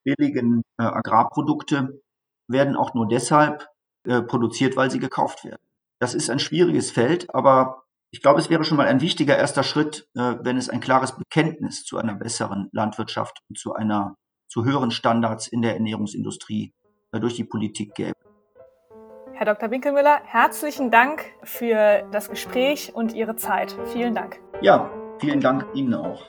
billigen 0.04 0.62
äh, 0.78 0.84
Agrarprodukte 0.84 2.02
werden 2.48 2.76
auch 2.76 2.94
nur 2.94 3.08
deshalb 3.08 3.68
äh, 4.06 4.22
produziert, 4.22 4.76
weil 4.76 4.92
sie 4.92 5.00
gekauft 5.00 5.44
werden. 5.44 5.62
Das 6.00 6.14
ist 6.14 6.30
ein 6.30 6.40
schwieriges 6.40 6.92
Feld, 6.92 7.34
aber 7.34 7.84
ich 8.12 8.22
glaube, 8.22 8.40
es 8.40 8.50
wäre 8.50 8.64
schon 8.64 8.78
mal 8.78 8.88
ein 8.88 9.02
wichtiger 9.02 9.38
erster 9.38 9.64
Schritt, 9.64 10.08
äh, 10.16 10.36
wenn 10.42 10.58
es 10.58 10.70
ein 10.70 10.80
klares 10.80 11.16
Bekenntnis 11.16 11.84
zu 11.84 11.98
einer 11.98 12.16
besseren 12.16 12.70
Landwirtschaft 12.72 13.40
und 13.50 13.58
zu 13.58 13.74
einer 13.74 14.16
zu 14.48 14.66
höheren 14.66 14.92
Standards 14.92 15.48
in 15.48 15.62
der 15.62 15.74
Ernährungsindustrie 15.74 16.74
äh, 17.12 17.20
durch 17.20 17.36
die 17.36 17.44
Politik 17.44 17.94
gäbe. 17.94 18.29
Herr 19.40 19.46
Dr. 19.46 19.72
Winkelmüller, 19.72 20.20
herzlichen 20.26 20.92
Dank 20.92 21.24
für 21.44 22.04
das 22.12 22.30
Gespräch 22.30 22.94
und 22.94 23.14
Ihre 23.14 23.38
Zeit. 23.38 23.74
Vielen 23.94 24.14
Dank. 24.14 24.38
Ja, 24.60 24.92
vielen 25.22 25.40
Dank 25.40 25.66
Ihnen 25.74 25.94
auch. 25.94 26.26